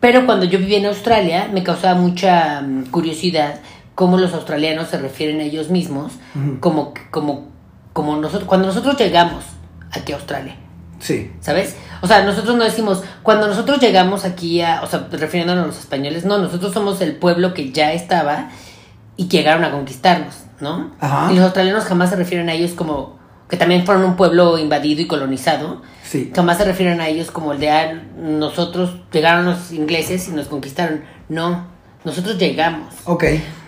[0.00, 3.60] Pero cuando yo vivía en Australia, me causaba mucha mm, curiosidad
[3.94, 6.12] cómo los australianos se refieren a ellos mismos,
[6.60, 7.48] como, como,
[7.92, 9.44] como nosotros, cuando nosotros llegamos
[9.90, 10.56] aquí a Australia.
[11.00, 11.30] Sí.
[11.40, 11.76] ¿Sabes?
[12.00, 15.78] O sea, nosotros no decimos, cuando nosotros llegamos aquí a, o sea, refiriéndonos a los
[15.78, 18.48] españoles, no, nosotros somos el pueblo que ya estaba
[19.18, 20.92] y que llegaron a conquistarnos, ¿no?
[20.98, 21.30] Ajá.
[21.30, 23.19] Y los australianos jamás se refieren a ellos como
[23.50, 25.82] que también fueron un pueblo invadido y colonizado.
[26.04, 26.30] Sí.
[26.34, 30.46] Jamás se refieren a ellos como el de ah, nosotros llegaron los ingleses y nos
[30.46, 31.02] conquistaron.
[31.28, 31.66] No,
[32.04, 32.94] nosotros llegamos.
[33.04, 33.24] Ok.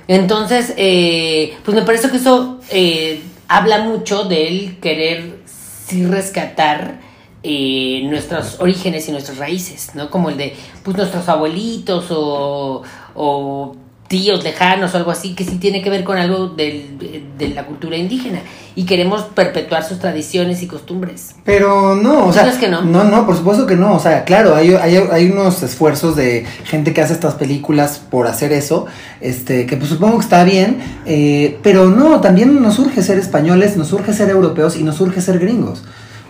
[0.08, 7.00] Entonces, eh, pues me parece que eso eh, habla mucho del querer sí rescatar
[7.44, 10.10] eh, nuestros orígenes y nuestras raíces, ¿no?
[10.10, 12.82] Como el de pues nuestros abuelitos o,
[13.14, 13.76] o
[14.08, 16.98] tíos lejanos o algo así, que sí tiene que ver con algo del-
[17.38, 18.40] de la cultura indígena
[18.74, 21.35] y queremos perpetuar sus tradiciones y costumbres.
[21.44, 22.42] Pero no, o sea.
[22.42, 22.82] ¿Crees que no?
[22.82, 23.94] No, no, por supuesto que no.
[23.94, 28.26] O sea, claro, hay, hay, hay unos esfuerzos de gente que hace estas películas por
[28.26, 28.87] hacer eso.
[29.20, 30.78] Este, que pues supongo que está bien.
[31.06, 35.20] eh, pero no, también nos urge ser españoles, nos urge ser europeos y nos urge
[35.20, 35.82] ser gringos.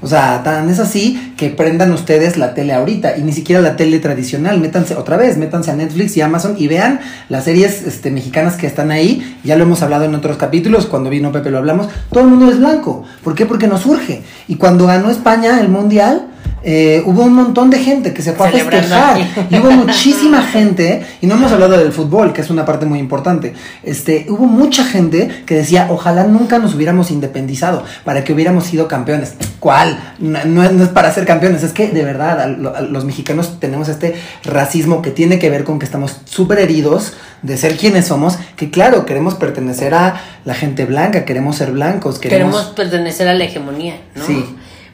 [0.03, 3.77] O sea, tan es así que prendan ustedes la tele ahorita y ni siquiera la
[3.77, 4.61] tele tradicional.
[4.61, 8.67] Métanse otra vez, métanse a Netflix y Amazon y vean las series este, mexicanas que
[8.67, 9.39] están ahí.
[9.45, 11.89] Ya lo hemos hablado en otros capítulos, cuando vino Pepe lo hablamos.
[12.11, 13.05] Todo el mundo es blanco.
[13.23, 13.47] ¿Por qué?
[13.47, 14.23] Porque nos urge.
[14.49, 16.32] Y cuando ganó España el Mundial,
[16.65, 19.19] eh, hubo un montón de gente que se fue a festejar.
[19.51, 22.99] Y hubo muchísima gente, y no hemos hablado del fútbol, que es una parte muy
[22.99, 23.53] importante.
[23.83, 28.89] Este, hubo mucha gente que decía, ojalá nunca nos hubiéramos independizado para que hubiéramos sido
[28.89, 29.35] campeones.
[29.61, 30.15] ¿cuál?
[30.19, 32.81] No, no es, no es para ser campeones, es que de verdad a lo- a
[32.81, 37.57] los mexicanos tenemos este racismo que tiene que ver con que estamos súper heridos de
[37.57, 42.55] ser quienes somos, que claro, queremos pertenecer a la gente blanca, queremos ser blancos, Queremos,
[42.57, 42.75] queremos...
[42.75, 44.25] pertenecer a la hegemonía, ¿no?
[44.27, 44.45] Sí.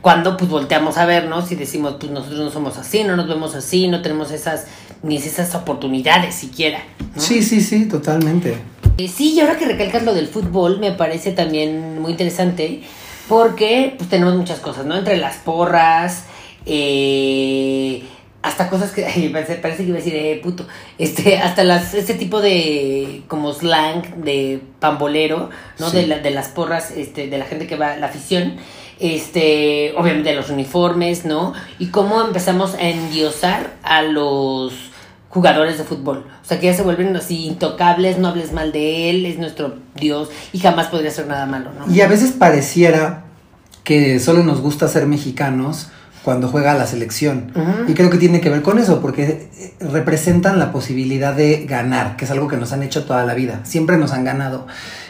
[0.08, 3.54] Cuando pues volteamos a vernos y decimos, pues nosotros no somos así, no nos vemos
[3.54, 4.64] así, no tenemos esas,
[5.02, 6.82] ni esas oportunidades siquiera.
[7.14, 7.20] ¿no?
[7.20, 8.56] Sí, sí, sí, totalmente.
[9.14, 12.80] Sí, y ahora que recalcas lo del fútbol, me parece también muy interesante,
[13.28, 14.96] porque pues tenemos muchas cosas, ¿no?
[14.96, 16.24] Entre las porras,
[16.64, 18.02] eh,
[18.40, 20.66] hasta cosas que, parece, parece que iba a decir, eh, puto,
[20.98, 25.90] este, hasta las, este tipo de, como slang de pambolero, ¿no?
[25.90, 25.98] Sí.
[25.98, 28.54] De, la- de las porras, este, de la gente que va, la afición,
[29.00, 31.52] este, obviamente los uniformes, ¿no?
[31.78, 34.72] Y cómo empezamos a endiosar a los
[35.28, 36.24] jugadores de fútbol.
[36.42, 39.76] O sea, que ya se vuelven así intocables, no hables mal de él, es nuestro
[39.94, 41.92] Dios y jamás podría hacer nada malo, ¿no?
[41.92, 43.24] Y a veces pareciera
[43.84, 45.88] que solo nos gusta ser mexicanos
[46.28, 47.52] cuando juega la selección.
[47.86, 52.16] Y creo que tiene que ver con eso, porque eh, representan la posibilidad de ganar,
[52.16, 53.60] que es algo que nos han hecho toda la vida.
[53.64, 54.66] Siempre nos han ganado.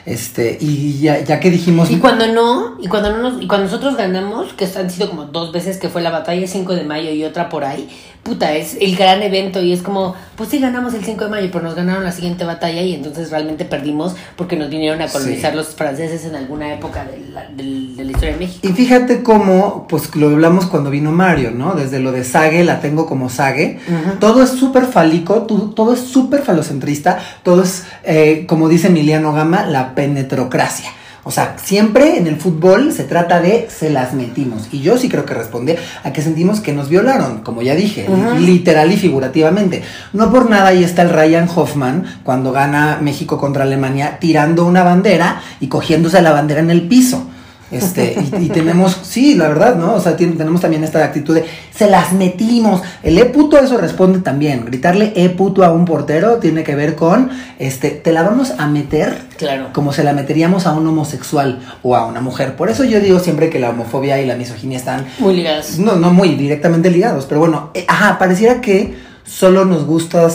[0.09, 1.90] Este, y ya, ya que dijimos.
[1.90, 5.27] Y cuando no, y cuando no nos, y cuando nosotros ganamos, que han sido como
[5.27, 7.90] dos veces que fue la batalla 5 de mayo y otra por ahí,
[8.29, 11.49] puta, es el gran evento y es como, pues sí ganamos el 5 de mayo,
[11.51, 15.53] pero nos ganaron la siguiente batalla y entonces realmente perdimos porque nos vinieron a colonizar
[15.53, 15.57] Sí.
[15.57, 18.69] los franceses en alguna época de la, de la historia de México.
[18.69, 21.75] Y fíjate cómo, pues lo hablamos cuando vino Mario, ¿no?
[21.75, 23.79] Desde lo de Sage, la tengo como Sage.
[23.88, 24.19] Ujú.
[24.19, 29.33] Todo es súper fálico, tu- todo es súper falocentrista, todo es, eh, como dice Emiliano
[29.33, 30.91] Gama, la penetrocracia.
[31.29, 34.67] O sea, siempre en el fútbol se trata de se las metimos.
[34.73, 38.07] Y yo sí creo que responde a que sentimos que nos violaron, como ya dije,
[38.38, 39.83] literal y figurativamente.
[40.14, 44.83] No por nada ahí está el Ryan Hoffman cuando gana México contra Alemania tirando una
[44.83, 47.27] bandera y cogiéndose la bandera en el piso.
[47.70, 49.94] Este, y, y tenemos, sí, la verdad, ¿no?
[49.94, 52.81] O sea, tenemos también esta actitud de se las metimos.
[53.02, 54.64] El e puto eso responde también.
[54.64, 58.66] Gritarle e puto a un portero tiene que ver con este, te la vamos a
[58.66, 59.68] meter Claro.
[59.72, 62.57] como se la meteríamos a un homosexual o a una mujer.
[62.57, 65.78] Por eso yo digo siempre que la homofobia y la misoginia están Muy ligadas.
[65.78, 68.94] no, no muy directamente ligados, pero bueno, eh, ajá, pareciera que
[69.29, 70.27] solo nos gusta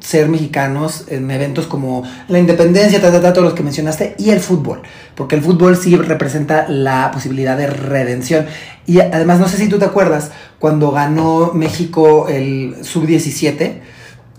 [0.00, 4.30] ser mexicanos en eventos como la independencia, ta, ta, ta, todos los que mencionaste, y
[4.30, 4.80] el fútbol,
[5.14, 8.46] porque el fútbol sí representa la posibilidad de redención.
[8.86, 13.80] Y además, no sé si tú te acuerdas, cuando ganó México el sub-17,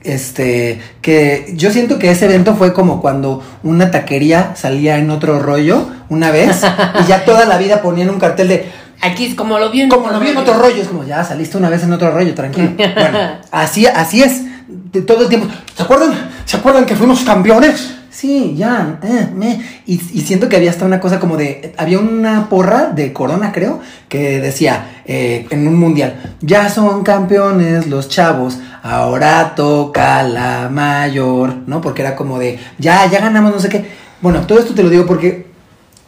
[0.03, 5.39] este, que yo siento que ese evento fue como cuando una taquería salía en otro
[5.39, 6.63] rollo una vez
[7.03, 8.65] y ya toda la vida ponían un cartel de
[9.01, 11.23] Aquí es como lo vi en como lo vi en otro rollo, es como ya
[11.23, 12.71] saliste una vez en otro rollo, tranquilo.
[12.77, 13.19] Bueno,
[13.51, 15.47] así, así es, de todo el tiempo.
[15.75, 16.13] ¿Se acuerdan?
[16.45, 17.95] ¿Se acuerdan que fuimos campeones?
[18.11, 19.61] Sí, ya, eh, me.
[19.85, 21.73] Y, y siento que había hasta una cosa como de.
[21.77, 27.87] Había una porra de Corona, creo, que decía eh, en un mundial: Ya son campeones
[27.87, 31.81] los chavos, ahora toca la mayor, ¿no?
[31.81, 32.59] Porque era como de.
[32.77, 33.85] Ya, ya ganamos, no sé qué.
[34.21, 35.50] Bueno, todo esto te lo digo porque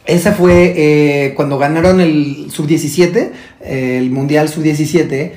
[0.06, 3.30] esa fue eh, cuando ganaron el sub-17,
[3.62, 5.32] eh, el mundial sub-17.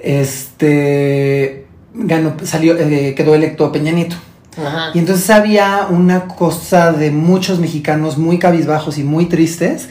[0.00, 1.66] Este.
[1.94, 4.16] Ganó, salió, eh, quedó electo Peña Nieto.
[4.56, 4.90] Ajá.
[4.94, 9.88] Y entonces había una cosa de muchos mexicanos muy cabizbajos y muy tristes.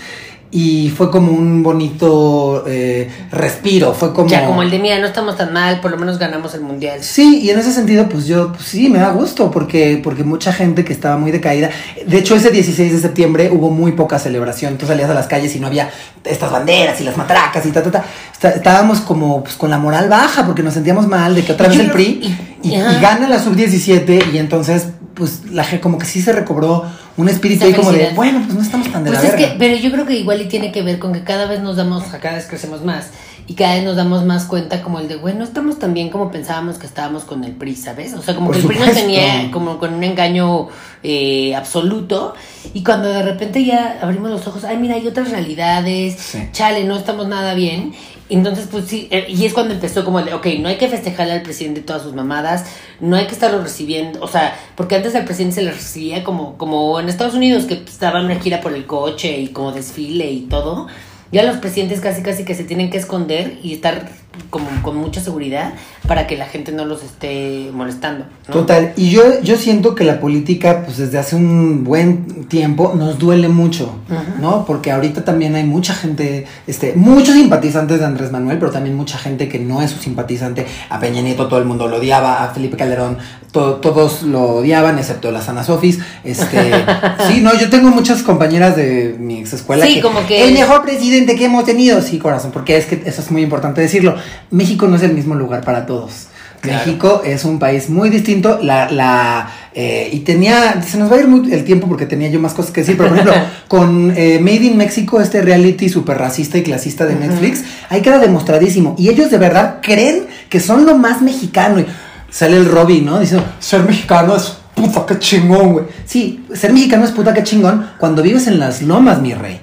[0.53, 3.93] Y fue como un bonito eh, respiro.
[3.93, 4.27] Fue como.
[4.29, 7.01] Ya como el de mira, no estamos tan mal, por lo menos ganamos el mundial.
[7.01, 10.51] Sí, y en ese sentido, pues yo, pues sí, me da gusto, porque, porque mucha
[10.51, 11.69] gente que estaba muy decaída.
[12.05, 14.77] De hecho, ese 16 de septiembre hubo muy poca celebración.
[14.77, 15.89] Tú salías a las calles y no había
[16.25, 18.05] estas banderas y las matracas y ta, ta, ta.
[18.33, 21.69] Está- Estábamos como pues, con la moral baja, porque nos sentíamos mal de que otra
[21.69, 22.97] vez yo el PRI y- y, ajá.
[22.97, 26.85] y gana la sub-17 y entonces, pues la como que sí se recobró
[27.17, 29.51] un espíritu ahí como de, bueno, pues no estamos tan de Pues la es verga.
[29.53, 31.75] que, pero yo creo que igual y tiene que ver con que cada vez nos
[31.75, 33.09] damos, o sea, cada vez crecemos más
[33.51, 36.07] y cada vez nos damos más cuenta como el de, güey, no estamos tan bien
[36.07, 38.13] como pensábamos que estábamos con el PRI, ¿sabes?
[38.13, 40.69] O sea, como Por que el PRI nos tenía como con un engaño
[41.03, 42.33] eh, absoluto
[42.73, 46.47] y cuando de repente ya abrimos los ojos, ay, mira, hay otras realidades, Sí.
[46.53, 47.93] chale, no estamos nada bien.
[48.29, 50.87] Entonces, pues sí, eh, y es cuando empezó como el de, ok, no hay que
[50.87, 52.63] festejarle al presidente todas sus mamadas,
[53.01, 56.57] no hay que estarlo recibiendo, o sea, porque antes al presidente se le recibía como,
[56.57, 60.41] como en Estados Unidos, que estaban una gira por el coche y como desfile y
[60.43, 60.87] todo.
[61.31, 64.09] Ya los presidentes casi casi que se tienen que esconder y estar
[64.49, 65.73] como con mucha seguridad
[66.07, 68.25] para que la gente no los esté molestando.
[68.47, 68.53] ¿no?
[68.53, 73.17] Total, y yo, yo siento que la política, pues desde hace un buen tiempo, nos
[73.19, 73.95] duele mucho.
[74.41, 74.65] ¿no?
[74.65, 79.17] Porque ahorita también hay mucha gente, este, muchos simpatizantes de Andrés Manuel, pero también mucha
[79.17, 80.65] gente que no es su simpatizante.
[80.89, 83.17] A Peña Nieto todo el mundo lo odiaba, a Felipe Calderón
[83.51, 85.99] to- todos lo odiaban, excepto las Ana Sofis.
[86.23, 86.71] Este,
[87.27, 90.83] sí, no, yo tengo muchas compañeras de mi ex escuela Sí, como que- el mejor
[90.83, 94.15] presidente que hemos tenido, sí, corazón, porque es que eso es muy importante decirlo.
[94.49, 96.27] México no es el mismo lugar para todos.
[96.61, 96.85] Claro.
[96.85, 98.59] México es un país muy distinto.
[98.61, 102.29] La, la, eh, y tenía, se nos va a ir muy el tiempo porque tenía
[102.29, 105.89] yo más cosas que decir, pero por ejemplo, con eh, Made in Mexico, este reality
[105.89, 107.15] súper racista y clasista de.
[107.15, 108.95] Netflix, ahí queda demostradísimo.
[108.97, 111.79] Y ellos de verdad creen que son lo más mexicano.
[111.79, 111.85] Y
[112.29, 113.19] sale el Robin, ¿no?
[113.19, 115.85] Diciendo, ser mexicano es puta, qué chingón, güey.
[116.05, 119.59] Sí, ser mexicano es puta, qué chingón cuando vives en las lomas, mi rey.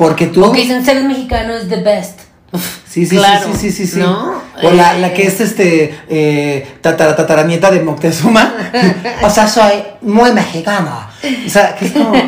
[0.00, 0.42] Porque tú...
[0.42, 2.20] O que dicen ser mexicano es the best.
[2.90, 3.98] Sí, sí, Claro, sí, sí, sí, sí, sí.
[4.00, 4.42] ¿no?
[4.62, 8.52] O la, Eh, la que es este eh, tatara, tataranieta de Moctezuma.
[9.22, 11.08] o sea, soy muy mexicana.
[11.46, 12.12] O sea, que es como.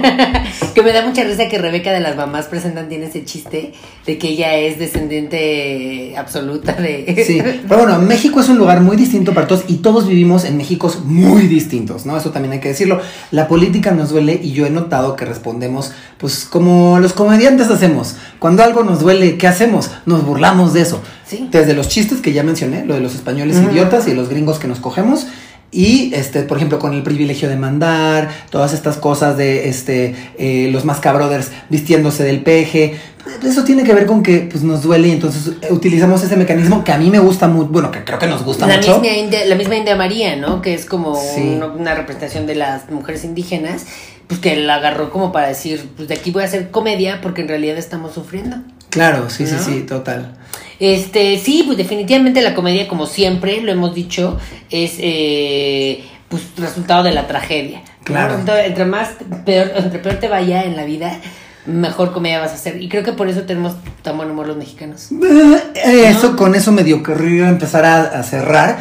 [0.75, 3.75] Que me da mucha risa que Rebeca de las mamás presentan tiene ese chiste
[4.07, 7.23] de que ella es descendiente absoluta de...
[7.27, 10.57] Sí, pero bueno, México es un lugar muy distinto para todos y todos vivimos en
[10.57, 12.17] Méxicos muy distintos, ¿no?
[12.17, 13.03] Eso también hay que decirlo.
[13.33, 18.17] La política nos duele y yo he notado que respondemos, pues como los comediantes hacemos.
[18.39, 19.91] Cuando algo nos duele, ¿qué hacemos?
[20.07, 21.00] Nos burlamos de eso.
[21.26, 21.48] Sí.
[21.50, 24.68] Desde los chistes que ya mencioné, lo de los españoles idiotas y los gringos que
[24.68, 25.26] nos cogemos.
[25.74, 30.68] Y, este, por ejemplo, con el privilegio de mandar, todas estas cosas de, este, eh,
[30.70, 32.96] los Mascabrothers vistiéndose del peje.
[33.42, 36.84] Eso tiene que ver con que, pues, nos duele y entonces eh, utilizamos ese mecanismo
[36.84, 39.00] que a mí me gusta mucho, bueno, que creo que nos gusta La mucho.
[39.00, 40.61] misma, India, la misma India María, ¿no?
[40.61, 41.40] Que es como Sí.
[41.40, 43.86] una, una representación de las mujeres indígenas,
[44.26, 47.40] pues que la agarró como para decir, pues de aquí voy a hacer comedia porque
[47.40, 48.57] en realidad estamos sufriendo.
[48.90, 49.62] Claro, sí, sí, ¿No?
[49.64, 50.34] sí, total.
[50.81, 54.39] Este, sí, pues definitivamente la comedia, como siempre lo hemos dicho,
[54.70, 57.83] es eh, pues resultado de la tragedia.
[58.05, 58.39] Claro.
[58.64, 59.11] Entre más
[59.45, 61.18] peor, entre peor te vaya en la vida,
[61.66, 62.83] mejor comedia vas a hacer.
[62.83, 65.11] Y creo que por eso tenemos tan buen humor los mexicanos.
[65.12, 68.79] Eh, Eso, con eso medio querría empezar a, a cerrar.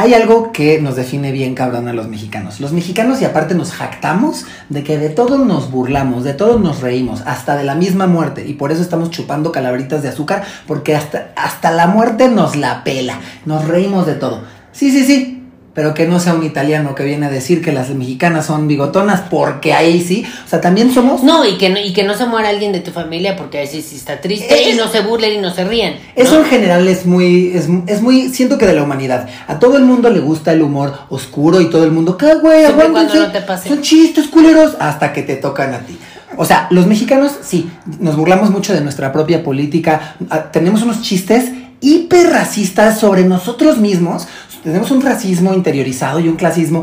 [0.00, 2.60] Hay algo que nos define bien cabrón a los mexicanos.
[2.60, 6.82] Los mexicanos y aparte nos jactamos de que de todo nos burlamos, de todo nos
[6.82, 8.46] reímos, hasta de la misma muerte.
[8.46, 12.84] Y por eso estamos chupando calaveritas de azúcar, porque hasta, hasta la muerte nos la
[12.84, 13.18] pela.
[13.44, 14.44] Nos reímos de todo.
[14.70, 15.37] Sí, sí, sí.
[15.78, 19.20] Pero que no sea un italiano que viene a decir que las mexicanas son bigotonas,
[19.30, 20.26] porque ahí sí.
[20.44, 22.80] O sea, también somos No, y que no, y que no se muera alguien de
[22.80, 25.54] tu familia porque ahí sí, sí está triste Es- y no se burlen y no
[25.54, 25.92] se rían.
[25.92, 25.98] ¿no?
[26.20, 29.28] Eso en general es muy, es, es muy, siento que de la humanidad.
[29.46, 32.64] A todo el mundo le gusta el humor oscuro y todo el mundo, ¿qué güey?
[32.64, 33.16] Aguántense.
[33.16, 33.68] no te pase.
[33.68, 35.96] Son chistes culeros hasta que te tocan a ti.
[36.36, 37.70] O sea, los mexicanos sí,
[38.00, 40.16] nos burlamos mucho de nuestra propia política.
[40.28, 44.26] Ah, Tenemos unos chistes hiper racistas sobre nosotros mismos.
[44.62, 46.82] Tenemos un racismo interiorizado y un clasismo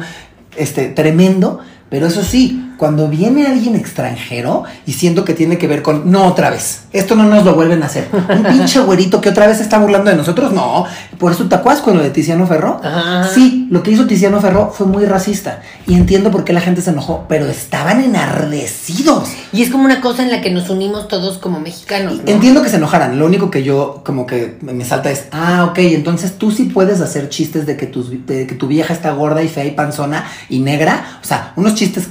[0.56, 1.60] este, tremendo.
[1.90, 6.26] Pero eso sí, cuando viene alguien extranjero y siento que tiene que ver con, no
[6.26, 8.08] otra vez, esto no nos lo vuelven a hacer.
[8.12, 10.86] Un pinche güerito que otra vez está burlando de nosotros, no.
[11.18, 12.80] Por eso te acuerdas con lo de Tiziano Ferro.
[12.84, 13.28] Ajá.
[13.34, 15.62] Sí, lo que hizo Tiziano Ferro fue muy racista.
[15.88, 19.30] Y entiendo por qué la gente se enojó, pero estaban enardecidos.
[19.52, 22.18] Y es como una cosa en la que nos unimos todos como mexicanos.
[22.18, 22.24] ¿no?
[22.26, 25.78] Entiendo que se enojaran, lo único que yo como que me salta es, ah, ok,
[25.80, 29.44] entonces tú sí puedes hacer chistes de que, tus, de que tu vieja está gorda
[29.44, 32.10] y fea y panzona y negra, o sea, unos chistes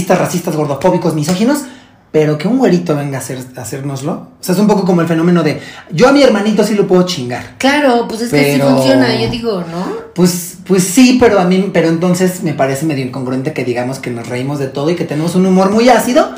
[0.00, 1.64] clasistas, racistas, gordofóbicos, misóginos,
[2.12, 4.12] pero que un güerito venga a, hacer, a hacérnoslo.
[4.12, 5.60] O sea, es un poco como el fenómeno de,
[5.92, 7.54] yo a mi hermanito sí lo puedo chingar.
[7.58, 10.10] Claro, pues es que sí funciona, yo digo, ¿no?
[10.14, 14.10] Pues, pues sí, pero a mí, pero entonces me parece medio incongruente que digamos que
[14.10, 16.30] nos reímos de todo y que tenemos un humor muy ácido.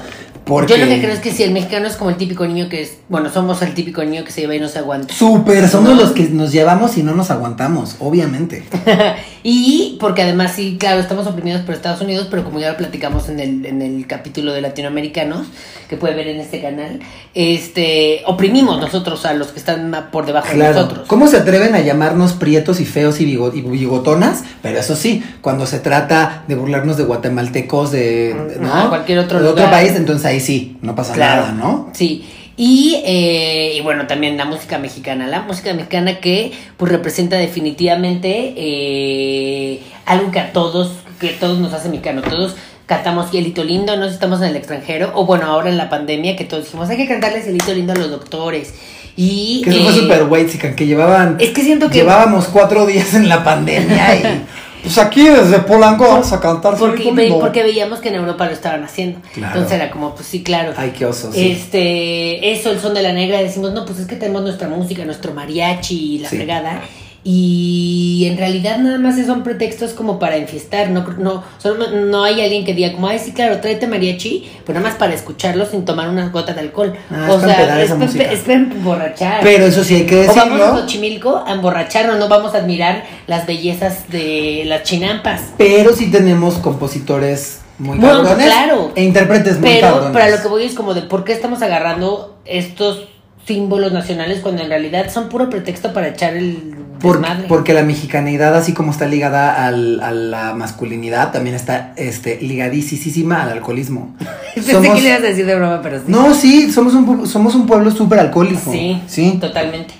[0.44, 2.68] Porque Yo lo que creo es que si el mexicano es como el típico niño
[2.68, 5.14] que es, bueno, somos el típico niño que se lleva y no se aguanta.
[5.14, 6.00] Súper, somos ¿No?
[6.00, 8.64] los que nos llevamos y no nos aguantamos, obviamente.
[9.44, 13.28] y porque además sí, claro, estamos oprimidos por Estados Unidos, pero como ya lo platicamos
[13.28, 15.46] en el, en el capítulo de latinoamericanos,
[15.88, 17.00] que puede ver en este canal,
[17.34, 21.06] este, oprimimos nosotros a los que están por debajo de nosotros.
[21.06, 24.42] ¿Cómo se atreven a llamarnos prietos y feos y, bigo- y bigotonas?
[24.62, 28.34] Pero eso sí, cuando se trata de burlarnos de guatemaltecos, de.
[28.64, 29.70] Ajá, cualquier otro de lugar.
[29.70, 31.42] país, entonces ahí sí, no pasa Claro.
[31.42, 31.90] nada, ¿no?
[31.92, 32.24] Sí.
[32.56, 35.26] Y, eh, y bueno, también la música mexicana.
[35.26, 41.72] La música mexicana que pues representa definitivamente eh, algo que a todos, que todos nos
[41.72, 42.22] hace mexicano.
[42.22, 42.54] Todos
[42.86, 46.44] cantamos Cielito Lindo, no estamos en el extranjero, o bueno, ahora en la pandemia que
[46.44, 48.74] todos dijimos, hay que cantarle Cielito Lindo a los doctores.
[49.16, 51.36] Y, Que eso fue eh, súper white, que llevaban...
[51.38, 51.98] Es que siento que...
[51.98, 54.22] Llevábamos cuatro días en la pandemia y...
[54.82, 58.52] Pues aquí desde Polanco vamos a cantar Porque, ve- porque veíamos que en Europa lo
[58.52, 59.20] estaban haciendo.
[59.32, 59.54] Claro.
[59.54, 60.72] Entonces era como, pues sí, claro.
[60.76, 61.52] Ay, qué oso, sí.
[61.52, 65.04] Este, eso, el son de la negra, decimos, no, pues es que tenemos nuestra música,
[65.04, 66.36] nuestro mariachi y la Sí.
[66.36, 66.80] fregada.
[67.24, 72.40] Y en realidad nada más son pretextos como para enfiestar, no, no, solo no, hay
[72.40, 75.84] alguien que diga como, ay, sí, claro, tráete mariachi, pero nada más para escucharlo sin
[75.84, 76.94] tomar una gota de alcohol.
[77.10, 79.40] Ah, o es para sea, es, para emborrachar.
[79.42, 80.78] Pero eso sí hay que o vamos a decirlo.
[80.80, 85.42] Xochimilco a emborracharnos, no vamos a admirar las bellezas de las chinampas.
[85.56, 88.46] Pero sí tenemos compositores muy Bueno, cabrones.
[88.46, 88.92] claro.
[88.96, 90.12] E intérpretes muy Pero cabrones.
[90.12, 93.11] para lo que voy es como de por qué estamos agarrando estos
[93.46, 98.54] símbolos nacionales cuando en realidad son puro pretexto para echar el Porque, porque la mexicanidad,
[98.54, 104.14] así como está ligada al- a la masculinidad, también está este, ligadísima al alcoholismo.
[104.54, 106.04] Pensé Somos- que le ibas a decir de broma, pero sí.
[106.06, 108.70] No, sí, somos un, somos un pueblo súper alcohólico.
[108.70, 109.38] Sí, Sí.
[109.40, 109.94] totalmente.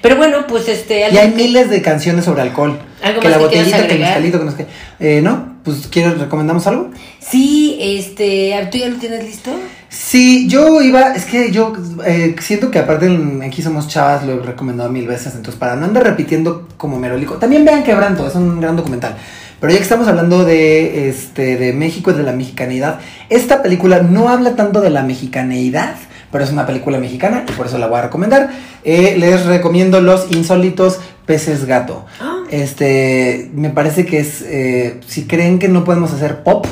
[0.00, 1.00] Pero bueno, pues este...
[1.10, 2.78] Y hay que- miles de canciones sobre alcohol.
[3.02, 5.16] ¿Algo que más la que botellita, que el mezcalito, que no sé qué.
[5.18, 5.54] Eh, ¿No?
[5.64, 6.90] Pues, ¿quieres, recomendamos algo?
[7.20, 8.68] Sí, este...
[8.70, 9.50] ¿Tú ya lo tienes listo?
[9.94, 11.72] Sí, yo iba, es que yo
[12.04, 15.76] eh, siento que aparte en Aquí Somos Chavas lo he recomendado mil veces, entonces para
[15.76, 19.16] no andar repitiendo como merolico, también vean Quebranto, es un gran documental.
[19.60, 22.98] Pero ya que estamos hablando de, este, de México y de la mexicanidad,
[23.30, 25.94] esta película no habla tanto de la mexicaneidad,
[26.32, 28.50] pero es una película mexicana y por eso la voy a recomendar.
[28.82, 32.04] Eh, les recomiendo Los Insólitos Peces Gato.
[32.20, 32.38] Ah.
[32.50, 36.66] Este, me parece que es, eh, si creen que no podemos hacer pop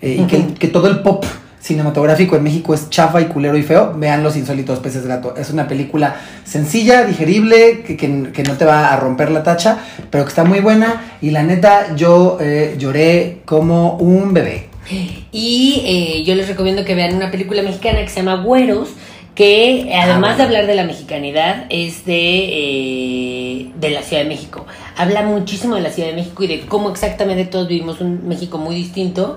[0.00, 1.24] eh, y que, que todo el pop
[1.64, 5.34] cinematográfico en México es chafa y culero y feo, vean Los Insólitos Peces Gato.
[5.34, 9.78] Es una película sencilla, digerible, que, que- que no te va a romper la tacha,
[10.10, 14.68] pero que está muy buena y la neta yo eh, lloré como un bebé.
[15.32, 18.90] Y eh, yo les recomiendo que vean una película mexicana que se llama Güeros,
[19.34, 20.36] que además Ah, bueno.
[20.36, 24.66] de hablar de la mexicanidad, es de, eh, de la Ciudad de México.
[24.96, 28.58] Habla muchísimo de la Ciudad de México y de cómo exactamente todos vivimos un México
[28.58, 29.36] muy distinto,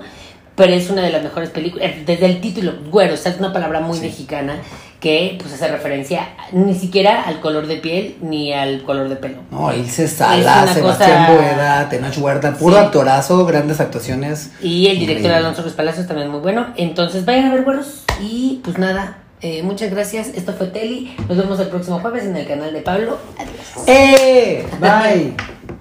[0.58, 1.86] pero es una de las mejores películas.
[1.88, 4.56] eh, Desde el título, Güeros, es una palabra muy mexicana
[5.00, 9.38] que pues hace referencia ni siquiera al color de piel ni al color de pelo.
[9.52, 12.82] No, Ilse Sala, Sebastián cosa- Boeda, Tenoch Huerta, puro Sí.
[12.82, 14.50] actorazo, grandes actuaciones.
[14.60, 15.30] Y el director.
[15.30, 16.66] Alonso Ruiz Palacios también muy bueno.
[16.76, 18.02] Entonces vayan a ver güeros.
[18.20, 20.28] Y pues nada, eh, muchas gracias.
[20.34, 21.14] Esto fue Teli.
[21.28, 23.18] Nos vemos el próximo jueves en el canal de Pablo.
[23.38, 23.86] Adiós.
[23.86, 24.66] ¡Eh!
[24.80, 25.57] Bye.